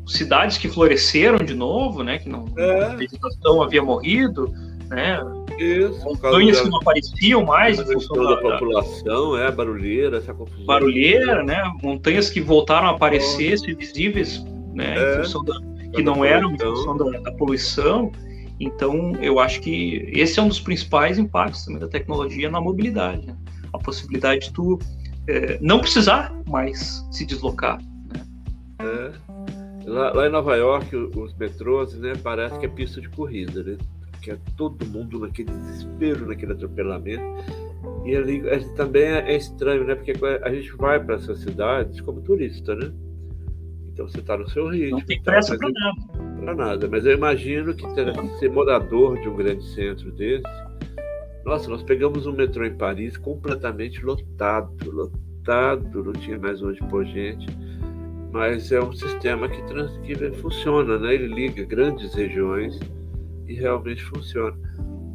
cidades 0.09 0.59
que 0.59 0.69
floresceram 0.69 1.39
de 1.39 1.55
novo, 1.55 2.03
né? 2.03 2.19
Que 2.19 2.29
não 2.29 2.47
é. 2.57 2.85
a 2.85 2.89
vegetação 2.97 3.63
havia 3.63 3.83
morrido, 3.83 4.53
né? 4.95 5.21
Isso, 5.59 6.05
montanhas 6.05 6.61
que 6.61 6.69
não 6.69 6.79
apareciam 6.79 7.45
mais 7.45 7.79
em 7.79 7.85
função 7.85 8.17
da, 8.17 8.35
da, 8.35 8.37
população, 8.41 9.37
é 9.37 9.51
barulheira, 9.51 10.19
essa 10.19 10.35
confusão. 10.35 10.67
Barulheira, 10.67 11.43
né? 11.43 11.63
Montanhas 11.83 12.31
que 12.31 12.41
voltaram 12.41 12.89
a 12.89 12.91
aparecer, 12.91 13.57
oh. 13.61 13.77
visíveis, 13.77 14.45
né? 14.73 14.95
É. 14.97 15.15
Em 15.15 15.23
função 15.23 15.45
da 15.45 15.55
que 15.95 16.03
não 16.03 16.25
eram 16.25 16.53
em 16.53 16.59
função 16.59 16.97
da, 16.97 17.19
da, 17.21 17.33
poluição. 17.33 18.11
Então, 18.59 19.13
eu 19.21 19.39
acho 19.39 19.61
que 19.61 20.11
esse 20.13 20.39
é 20.39 20.43
um 20.43 20.49
dos 20.49 20.61
principais 20.61 21.19
impactos 21.19 21.65
também 21.65 21.81
da 21.81 21.89
tecnologia 21.89 22.51
na 22.51 22.61
mobilidade. 22.61 23.27
Né? 23.27 23.37
A 23.73 23.79
possibilidade 23.79 24.47
de 24.47 24.53
tu 24.53 24.79
é, 25.29 25.59
não 25.61 25.81
precisar 25.81 26.35
mais 26.47 27.07
se 27.11 27.25
deslocar. 27.25 27.79
Né? 27.79 28.25
É. 28.81 29.13
Lá, 29.87 30.13
lá, 30.13 30.27
em 30.27 30.31
Nova 30.31 30.57
York, 30.57 30.97
os 30.97 31.35
metrôs, 31.37 31.95
né, 31.95 32.15
parece 32.23 32.59
que 32.59 32.67
é 32.67 32.69
pista 32.69 33.01
de 33.01 33.09
corrida, 33.11 33.63
né? 33.63 33.77
Que 34.25 34.31
é 34.31 34.39
todo 34.57 34.87
mundo 34.87 35.19
naquele 35.19 35.51
desespero, 35.51 36.27
naquele 36.27 36.53
atropelamento. 36.53 37.23
E 38.07 38.17
ali 38.17 38.43
também 38.75 39.03
é, 39.03 39.33
é 39.33 39.37
estranho, 39.37 39.85
né? 39.85 39.95
Porque 39.95 40.15
a 40.43 40.51
gente 40.51 40.75
vai 40.79 40.99
para 40.99 41.17
essas 41.17 41.41
cidades 41.41 42.01
como 42.01 42.23
turista, 42.23 42.75
né? 42.75 42.91
Então 43.93 44.09
você 44.09 44.21
está 44.21 44.35
no 44.35 44.49
seu 44.49 44.71
ritmo. 44.71 44.99
Não 44.99 45.05
tem 45.05 45.23
pressa 45.23 45.59
para 45.59 45.69
nada. 45.71 46.41
Para 46.41 46.55
nada. 46.55 46.89
Mas 46.89 47.05
eu 47.05 47.13
imagino 47.13 47.75
que 47.75 47.87
ser 48.39 48.51
morador 48.51 49.21
de 49.21 49.29
um 49.29 49.37
grande 49.37 49.63
centro 49.75 50.11
desse. 50.13 50.43
Nossa, 51.45 51.69
nós 51.69 51.83
pegamos 51.83 52.27
um 52.27 52.33
metrô 52.33 52.65
em 52.65 52.75
Paris 52.75 53.19
completamente 53.19 54.03
lotado, 54.03 54.91
lotado, 54.91 56.03
não 56.03 56.15
tinha 56.15 56.39
mais 56.39 56.63
onde 56.63 56.81
pôr 56.89 57.05
gente. 57.05 57.47
Mas 58.33 58.73
é 58.73 58.81
um 58.81 58.95
sistema 58.95 59.51
que, 59.51 59.63
trans, 59.65 59.95
que 59.99 60.17
funciona, 60.41 60.99
né? 60.99 61.13
Ele 61.13 61.29
liga 61.29 61.63
grandes 61.65 62.15
regiões 62.15 62.81
e 63.47 63.55
realmente 63.55 64.03
funciona. 64.05 64.57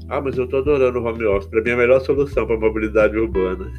Ah, 0.09 0.21
mas 0.21 0.37
eu 0.37 0.45
estou 0.45 0.59
adorando 0.59 0.99
o 0.99 1.05
home 1.05 1.23
office. 1.25 1.49
Para 1.49 1.61
mim 1.61 1.69
é 1.69 1.73
a 1.73 1.77
melhor 1.77 2.01
solução 2.01 2.45
para 2.45 2.59
mobilidade 2.59 3.17
urbana. 3.17 3.71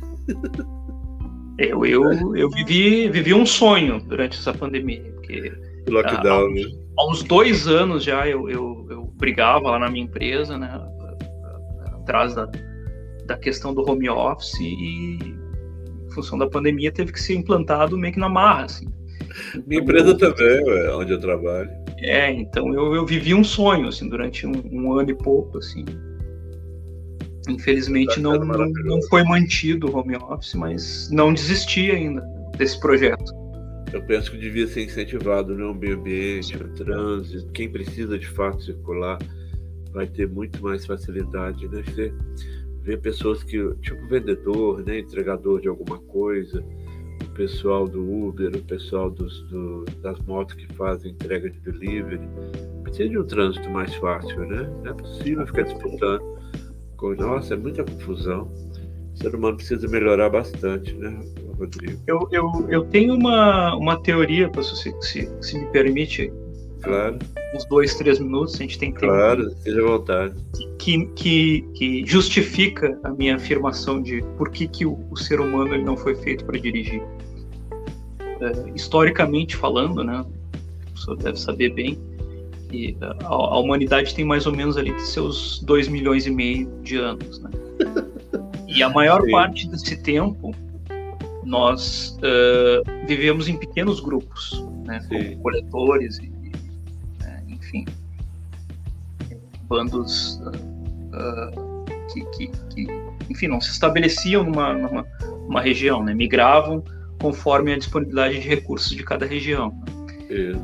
Eu, 1.59 1.85
eu, 1.85 2.35
eu 2.35 2.49
vivi, 2.49 3.11
vivi 3.11 3.35
um 3.35 3.45
sonho 3.45 4.01
durante 4.01 4.39
essa 4.39 4.51
pandemia. 4.51 5.03
Porque, 5.13 5.53
Lockdown, 5.89 6.47
há, 6.47 6.51
né? 6.55 6.63
Há 6.99 7.11
uns 7.11 7.23
dois 7.23 7.69
anos 7.69 8.03
já 8.03 8.27
eu, 8.27 8.49
eu, 8.49 8.87
eu 8.89 9.03
brigava 9.19 9.73
lá 9.73 9.79
na 9.79 9.91
minha 9.91 10.05
empresa, 10.05 10.57
né? 10.57 10.81
Atrás 12.01 12.35
da, 12.35 12.51
da 13.27 13.37
questão 13.37 13.75
do 13.75 13.89
home 13.89 14.09
office 14.09 14.59
e 14.61 15.19
em 15.19 16.11
função 16.15 16.39
da 16.39 16.49
pandemia 16.49 16.91
teve 16.91 17.13
que 17.13 17.21
ser 17.21 17.35
implantado 17.35 17.99
meio 17.99 18.15
que 18.15 18.21
na 18.21 18.29
marra, 18.29 18.65
assim. 18.65 18.87
Minha 19.67 19.81
empresa 19.81 20.17
também, 20.17 20.65
ué, 20.65 20.95
onde 20.95 21.13
eu 21.13 21.21
trabalho. 21.21 21.71
É, 21.99 22.31
então 22.33 22.73
eu, 22.75 22.95
eu 22.95 23.07
vivi 23.07 23.35
um 23.35 23.45
sonho, 23.45 23.89
assim, 23.89 24.09
durante 24.09 24.47
um, 24.47 24.53
um 24.71 24.93
ano 24.93 25.11
e 25.11 25.15
pouco, 25.15 25.59
assim. 25.59 25.85
Infelizmente 27.49 28.21
não, 28.21 28.39
não, 28.39 28.69
não 28.69 29.03
foi 29.03 29.25
mantido 29.25 29.89
o 29.89 29.97
home 29.97 30.17
office, 30.17 30.55
mas 30.55 31.11
não 31.11 31.33
desisti 31.33 31.91
ainda 31.91 32.23
desse 32.57 32.79
projeto. 32.79 33.33
Eu 33.93 34.03
penso 34.03 34.31
que 34.31 34.39
devia 34.39 34.67
ser 34.69 34.85
incentivado 34.85 35.55
né? 35.55 35.65
o 35.65 35.75
meio 35.75 35.97
ambiente, 35.97 36.57
o 36.57 36.69
trânsito, 36.75 37.51
quem 37.53 37.69
precisa 37.69 38.19
de 38.19 38.27
fato 38.29 38.63
circular 38.63 39.19
vai 39.93 40.07
ter 40.07 40.29
muito 40.29 40.63
mais 40.63 40.87
facilidade, 40.87 41.67
né? 41.67 41.83
Você 41.83 42.13
vê 42.83 42.97
pessoas 42.97 43.43
que, 43.43 43.59
tipo 43.83 44.07
vendedor, 44.07 44.85
né? 44.85 45.01
entregador 45.01 45.61
de 45.61 45.69
alguma 45.69 45.99
coisa, 45.99 46.65
pessoal 47.31 47.89
do 47.89 48.03
Uber, 48.27 48.55
o 48.55 48.63
pessoal 48.63 49.11
dos, 49.11 49.43
do, 49.45 49.85
das 50.03 50.19
motos 50.21 50.55
que 50.55 50.67
fazem 50.75 51.13
entrega 51.13 51.51
de 51.51 51.59
delivery, 51.61 52.21
precisa 52.83 53.09
de 53.09 53.19
um 53.19 53.25
trânsito 53.25 53.69
mais 53.71 53.95
fácil, 53.97 54.47
né? 54.47 54.71
Não 54.83 54.91
é 54.91 54.95
possível 54.95 55.47
ficar 55.47 55.63
disputando 55.63 56.41
nossa, 57.17 57.55
é 57.55 57.57
muita 57.57 57.83
confusão. 57.85 58.51
O 59.15 59.17
ser 59.17 59.35
humano 59.35 59.57
precisa 59.57 59.89
melhorar 59.89 60.29
bastante, 60.31 60.95
né, 60.95 61.19
Rodrigo? 61.59 62.01
Eu, 62.07 62.29
eu, 62.31 62.51
eu 62.69 62.85
tenho 62.85 63.15
uma, 63.15 63.75
uma 63.75 64.03
teoria, 64.03 64.51
se, 64.63 64.95
se, 65.01 65.29
se 65.41 65.59
me 65.59 65.67
permite. 65.67 66.33
Claro. 66.83 67.19
Uns 67.55 67.65
dois, 67.67 67.95
três 67.95 68.19
minutos, 68.19 68.55
a 68.55 68.59
gente 68.59 68.79
tem 68.79 68.93
tempo. 68.93 69.07
Claro, 69.07 69.51
seja 69.57 69.81
à 69.81 69.87
vontade. 69.87 70.35
Que, 70.79 71.07
que, 71.07 71.63
que 71.75 72.07
justifica 72.07 72.99
a 73.03 73.11
minha 73.11 73.37
afirmação 73.37 74.01
de 74.01 74.23
por 74.37 74.51
que, 74.51 74.69
que 74.69 74.87
o, 74.87 74.99
o 75.11 75.17
ser 75.17 75.41
humano 75.41 75.75
ele 75.75 75.85
não 75.85 75.97
foi 75.97 76.15
feito 76.15 76.45
para 76.45 76.59
dirigir. 76.59 77.03
É, 78.41 78.73
historicamente 78.75 79.57
falando, 79.57 80.03
né, 80.03 80.25
o 80.95 80.99
senhor 80.99 81.17
deve 81.17 81.39
saber 81.39 81.75
bem, 81.75 81.99
que 82.71 82.97
a, 83.01 83.27
a, 83.27 83.59
humanidade 83.59 84.15
tem 84.15 84.25
mais 84.25 84.47
ou 84.47 84.55
menos 84.55 84.77
ali 84.77 84.99
seus 85.01 85.61
2 85.61 85.89
milhões 85.89 86.27
e 86.27 86.31
meio 86.31 86.71
de 86.83 86.97
anos, 86.97 87.41
né? 87.41 87.51
E 88.69 88.83
a 88.83 88.89
maior 88.89 89.23
Sim. 89.23 89.31
parte 89.33 89.69
desse 89.69 90.01
tempo 90.01 90.55
nós 91.45 92.17
uh, 92.19 93.07
vivemos 93.07 93.49
em 93.49 93.57
pequenos 93.57 93.99
grupos, 93.99 94.65
né? 94.87 95.05
Como 95.09 95.43
coletores 95.43 96.19
e? 96.19 96.30
Enfim, 97.71 97.85
bandos 99.69 100.41
uh, 101.13 101.85
que, 102.13 102.25
que, 102.37 102.47
que, 102.75 102.87
enfim, 103.31 103.47
não 103.47 103.61
se 103.61 103.71
estabeleciam 103.71 104.45
numa, 104.45 104.73
numa, 104.73 105.07
numa 105.47 105.61
região, 105.61 106.03
né? 106.03 106.13
Migravam 106.13 106.83
conforme 107.21 107.73
a 107.73 107.79
disponibilidade 107.79 108.41
de 108.41 108.49
recursos 108.49 108.91
de 108.91 109.05
cada 109.05 109.25
região. 109.25 109.71
Né? 109.71 110.01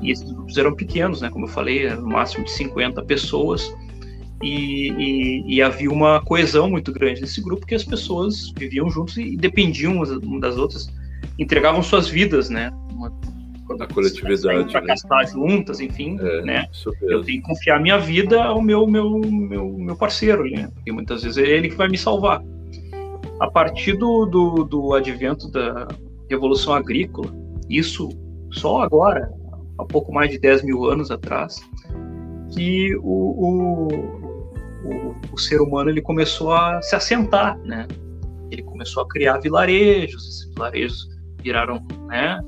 E 0.03 0.11
esses 0.11 0.31
grupos 0.31 0.57
eram 0.57 0.75
pequenos, 0.75 1.21
né? 1.21 1.31
Como 1.31 1.45
eu 1.45 1.49
falei, 1.49 1.89
no 1.91 2.09
máximo 2.09 2.45
de 2.45 2.51
50 2.53 3.03
pessoas. 3.03 3.73
E, 4.43 4.91
e, 4.91 5.55
e, 5.55 5.63
havia 5.63 5.91
uma 5.91 6.21
coesão 6.21 6.69
muito 6.69 6.93
grande 6.93 7.23
nesse 7.23 7.41
grupo, 7.41 7.61
porque 7.61 7.75
as 7.75 7.85
pessoas 7.85 8.53
viviam 8.55 8.91
juntos 8.91 9.17
e 9.17 9.35
dependiam 9.35 9.95
umas 9.95 10.11
das 10.41 10.59
outras, 10.59 10.93
entregavam 11.39 11.83
suas 11.83 12.07
vidas, 12.07 12.51
né? 12.51 12.71
Uma, 12.93 13.11
a 13.75 13.87
coletividade. 13.87 14.71
Para 14.71 14.81
né? 14.81 14.87
gastar 14.89 15.25
juntas, 15.27 15.81
enfim, 15.81 16.17
é, 16.21 16.43
né? 16.43 16.67
Eu 17.03 17.23
tenho 17.23 17.43
que 17.43 17.49
confiar 17.49 17.81
minha 17.81 17.99
vida 17.99 18.43
ao 18.43 18.63
meu, 18.63 18.87
meu, 18.87 19.21
meu, 19.21 19.73
meu 19.79 19.97
parceiro, 19.97 20.45
né? 20.45 20.71
Porque 20.75 20.93
muitas 20.93 21.23
vezes 21.23 21.39
é 21.39 21.49
ele 21.49 21.69
que 21.69 21.77
vai 21.77 21.89
me 21.89 21.99
salvar. 21.99 22.43
A 23.41 23.51
partir 23.51 23.95
do, 23.99 24.25
do, 24.27 24.65
do 24.65 24.95
advento 24.95 25.51
da 25.51 25.89
Revolução 26.31 26.73
Agrícola, 26.73 27.35
isso 27.69 28.09
só 28.51 28.81
agora, 28.81 29.31
há 29.79 29.85
pouco 29.85 30.13
mais 30.13 30.31
de 30.31 30.39
10 30.39 30.63
mil 30.63 30.85
anos 30.87 31.11
atrás, 31.11 31.61
que 32.55 32.97
o, 32.97 33.03
o, 33.03 33.89
o, 34.85 35.17
o, 35.33 35.39
ser 35.39 35.61
humano 35.61 35.91
ele 35.91 36.01
começou 36.01 36.53
a 36.53 36.81
se 36.81 36.95
assentar, 36.95 37.59
né? 37.59 37.87
Ele 38.51 38.63
começou 38.63 39.03
a 39.03 39.09
criar 39.09 39.39
vilarejos, 39.39 40.27
esses 40.27 40.55
vilarejos 40.55 41.09
viraram, 41.43 41.85
né? 42.07 42.41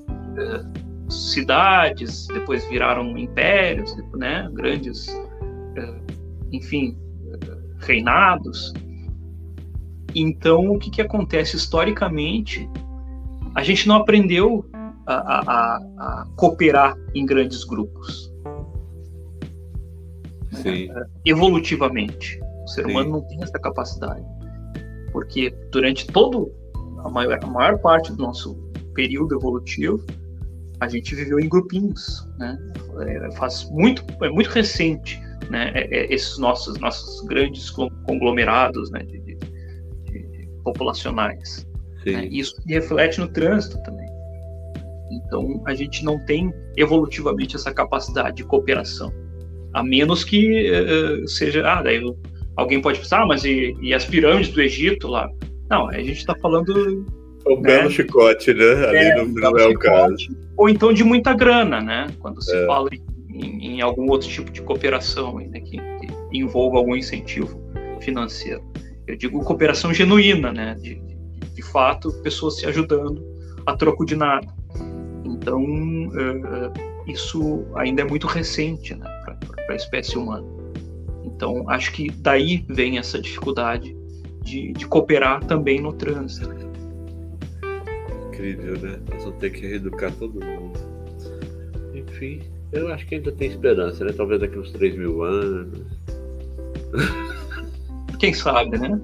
Eh, 1.09 1.11
cidades, 1.11 2.27
depois 2.29 2.67
viraram 2.69 3.17
impérios, 3.17 3.97
né? 4.15 4.49
Grandes, 4.53 5.09
eh, 5.09 6.01
enfim, 6.53 6.97
reinados. 7.79 8.73
Então, 10.15 10.71
o 10.71 10.79
que, 10.79 10.91
que 10.91 11.03
acontece 11.03 11.57
historicamente? 11.57 12.69
A 13.55 13.63
gente 13.63 13.89
não 13.89 13.97
aprendeu 13.97 14.65
a, 15.07 15.15
a, 15.15 15.77
a 15.77 16.27
cooperar 16.37 16.97
em 17.15 17.25
grandes 17.25 17.65
grupos. 17.65 18.33
Sim. 20.53 20.91
É, 20.91 21.05
evolutivamente. 21.25 22.41
O 22.65 22.69
ser 22.69 22.87
humano 22.87 23.07
Sim. 23.07 23.13
não 23.13 23.21
tem 23.23 23.43
essa 23.43 23.59
capacidade. 23.59 24.25
Porque 25.13 25.51
durante 25.71 26.07
todo 26.07 26.53
a 27.05 27.09
maior, 27.09 27.39
a 27.43 27.47
maior 27.47 27.79
parte 27.79 28.13
do 28.13 28.23
nosso 28.23 28.55
período 28.95 29.35
evolutivo, 29.35 30.05
a 30.81 30.89
gente 30.89 31.15
viveu 31.15 31.41
em 31.41 31.49
grupinhos, 31.49 32.29
né? 32.39 32.59
É, 33.01 33.31
faz 33.33 33.69
muito, 33.71 34.05
é 34.23 34.31
muito 34.31 34.49
recente, 34.51 35.21
né? 35.51 35.73
É, 35.75 35.97
é, 35.97 36.15
esses 36.15 36.39
nossos, 36.39 36.79
nossos 36.79 37.27
grandes 37.27 37.71
conglomerados, 37.71 38.91
né? 38.91 39.01
De, 39.01 39.21
de, 39.21 39.35
de, 39.37 40.49
populacionais. 40.63 41.67
Né? 42.07 42.27
Isso 42.31 42.55
reflete 42.67 43.21
no 43.21 43.29
trânsito 43.29 43.83
também. 43.83 44.09
Então, 45.11 45.63
a 45.67 45.75
gente 45.75 46.05
não 46.05 46.19
tem 46.27 46.53
evolutivamente 46.77 47.57
essa 47.57 47.73
capacidade 47.73 48.37
de 48.37 48.45
cooperação. 48.45 49.13
A 49.73 49.83
menos 49.83 50.25
que 50.25 50.71
uh, 50.71 51.29
seja. 51.29 51.67
Ah, 51.67 51.83
daí 51.83 52.01
alguém 52.57 52.81
pode 52.81 52.99
pensar, 52.99 53.23
ah, 53.23 53.27
mas 53.27 53.45
e, 53.45 53.77
e, 53.81 53.95
as 53.95 54.05
pirâmides 54.05 54.51
do 54.51 54.61
Egito 54.61 55.09
lá? 55.09 55.29
Não, 55.71 55.89
a 55.89 55.99
gente 55.99 56.19
está 56.19 56.35
falando. 56.37 57.07
O 57.45 57.57
né? 57.57 57.63
belo 57.63 57.91
chicote, 57.91 58.53
né? 58.53 58.87
Ali 58.87 58.99
é, 58.99 59.17
não, 59.17 59.27
não 59.27 59.59
é 59.59 59.67
o 59.67 59.79
caso. 59.79 60.17
Ou 60.57 60.69
então 60.69 60.93
de 60.93 61.05
muita 61.05 61.35
grana, 61.35 61.81
né? 61.81 62.09
Quando 62.19 62.43
se 62.43 62.55
é. 62.55 62.67
fala 62.67 62.91
em, 63.31 63.77
em, 63.77 63.81
algum 63.81 64.11
outro 64.11 64.29
tipo 64.29 64.51
de 64.51 64.61
cooperação 64.63 65.39
né? 65.39 65.61
que, 65.61 65.79
que, 65.79 66.09
envolva 66.33 66.79
algum 66.79 66.97
incentivo 66.97 67.61
financeiro. 68.01 68.63
Eu 69.07 69.17
digo 69.17 69.41
cooperação 69.45 69.95
genuína, 69.95 70.53
né? 70.53 70.75
De, 70.75 70.97
de, 70.97 71.17
de 71.55 71.63
fato, 71.63 72.13
pessoas 72.23 72.57
se 72.57 72.67
ajudando 72.67 73.25
a 73.65 73.77
troco 73.77 74.05
de 74.05 74.17
nada. 74.17 74.47
Então, 75.25 75.63
uh, 75.63 76.73
isso 77.07 77.65
ainda 77.75 78.03
é 78.03 78.05
muito 78.05 78.27
recente 78.27 78.95
né, 78.95 79.07
para 79.25 79.39
a 79.71 79.77
espécie 79.77 80.19
humana. 80.19 80.47
Então, 81.25 81.69
acho 81.69 81.93
que 81.93 82.11
daí 82.11 82.65
vem 82.69 82.99
essa 82.99 83.21
dificuldade 83.21 83.97
de, 84.43 84.73
de 84.73 84.87
cooperar 84.87 85.45
também 85.45 85.81
no 85.81 85.93
trânsito. 85.93 86.68
Incrível, 88.39 88.79
né? 88.79 89.01
Nós 89.11 89.25
vamos 89.25 89.39
ter 89.41 89.51
que 89.51 89.67
reeducar 89.67 90.13
todo 90.13 90.45
mundo. 90.45 90.79
Enfim, 91.93 92.43
eu 92.73 92.93
acho 92.93 93.05
que 93.07 93.17
ainda 93.17 93.33
tem 93.33 93.49
esperança, 93.49 94.05
né? 94.05 94.13
Talvez 94.13 94.41
daqui 94.41 94.59
uns 94.59 94.71
3 94.73 94.97
mil 94.97 95.23
anos. 95.23 95.81
Quem 98.21 98.33
sabe, 98.33 98.79
né? 98.79 99.01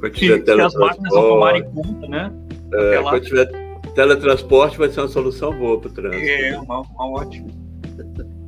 Quando 0.00 0.12
tiver 0.12 0.38
se, 0.38 0.44
se 0.44 0.60
as 0.60 0.74
máquinas 0.74 1.12
não 1.12 1.22
tomarem 1.22 1.64
conta, 1.64 2.08
né? 2.08 2.32
É, 2.72 3.02
quando 3.02 3.24
tiver 3.24 3.50
teletransporte 3.94 4.78
vai 4.78 4.88
ser 4.88 5.00
uma 5.00 5.08
solução 5.08 5.52
boa 5.58 5.78
para 5.78 5.90
o 5.90 5.92
trânsito. 5.92 6.24
É, 6.24 6.58
uma, 6.58 6.80
uma 6.80 7.10
ótima. 7.10 7.48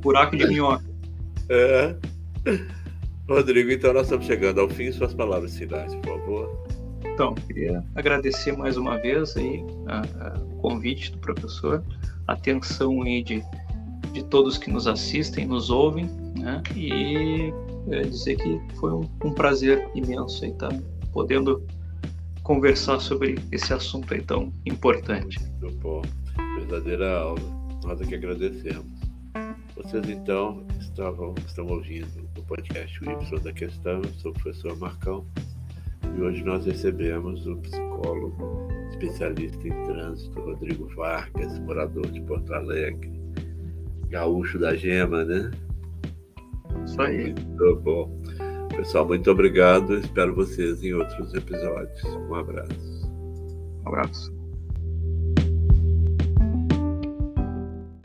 Buraco 0.01 0.35
de 0.35 0.47
minhoca. 0.47 0.83
É. 1.49 1.95
Rodrigo, 3.29 3.71
então 3.71 3.93
nós 3.93 4.03
estamos 4.03 4.25
chegando 4.25 4.61
ao 4.61 4.69
fim. 4.69 4.91
Suas 4.91 5.13
palavras 5.13 5.57
finais, 5.57 5.93
por 5.95 6.19
favor. 6.19 6.67
Então, 7.05 7.35
queria 7.35 7.83
agradecer 7.95 8.55
mais 8.57 8.77
uma 8.77 8.97
vez 8.97 9.35
aí 9.37 9.63
o 10.51 10.55
convite 10.57 11.11
do 11.11 11.17
professor, 11.19 11.83
a 12.27 12.33
atenção 12.33 13.01
aí 13.01 13.23
de, 13.23 13.43
de 14.13 14.23
todos 14.25 14.57
que 14.57 14.69
nos 14.69 14.87
assistem, 14.87 15.45
nos 15.45 15.69
ouvem, 15.69 16.05
né? 16.37 16.61
E 16.75 17.53
é, 17.91 18.01
dizer 18.01 18.37
que 18.37 18.61
foi 18.77 18.93
um, 18.93 19.09
um 19.23 19.33
prazer 19.33 19.89
imenso 19.93 20.43
aí 20.43 20.51
estar 20.51 20.69
tá 20.69 20.79
podendo 21.11 21.65
conversar 22.43 22.99
sobre 22.99 23.35
esse 23.51 23.73
assunto 23.73 24.13
aí 24.13 24.21
tão 24.21 24.51
importante. 24.65 25.39
Muito 25.61 25.75
bom. 25.77 26.01
Verdadeira 26.57 27.19
aula. 27.19 27.39
Nós 27.83 28.01
aqui 28.01 28.15
agradecemos. 28.15 29.03
Vocês 29.75 30.07
então 30.07 30.65
estavam, 30.79 31.33
estão 31.45 31.65
ouvindo 31.67 32.29
o 32.37 32.43
podcast 32.43 32.99
Y 33.03 33.39
da 33.41 33.51
Questão. 33.51 34.01
Sou 34.19 34.31
o 34.31 34.33
professor 34.33 34.77
Marcão 34.77 35.25
e 36.15 36.21
hoje 36.21 36.43
nós 36.43 36.65
recebemos 36.65 37.45
o 37.47 37.57
psicólogo 37.57 38.67
especialista 38.89 39.67
em 39.67 39.83
trânsito, 39.83 40.39
Rodrigo 40.39 40.87
Vargas, 40.95 41.59
morador 41.59 42.05
de 42.07 42.21
Porto 42.21 42.53
Alegre, 42.53 43.11
gaúcho 44.09 44.59
da 44.59 44.75
Gema, 44.75 45.23
né? 45.25 45.51
Isso 46.85 47.01
aí. 47.01 47.33
Muito 47.33 47.75
bom. 47.81 48.21
Pessoal, 48.75 49.05
muito 49.07 49.29
obrigado. 49.29 49.97
Espero 49.97 50.33
vocês 50.33 50.83
em 50.83 50.93
outros 50.93 51.33
episódios. 51.33 52.03
Um 52.05 52.35
abraço. 52.35 53.07
Um 53.83 53.87
abraço. 53.87 54.42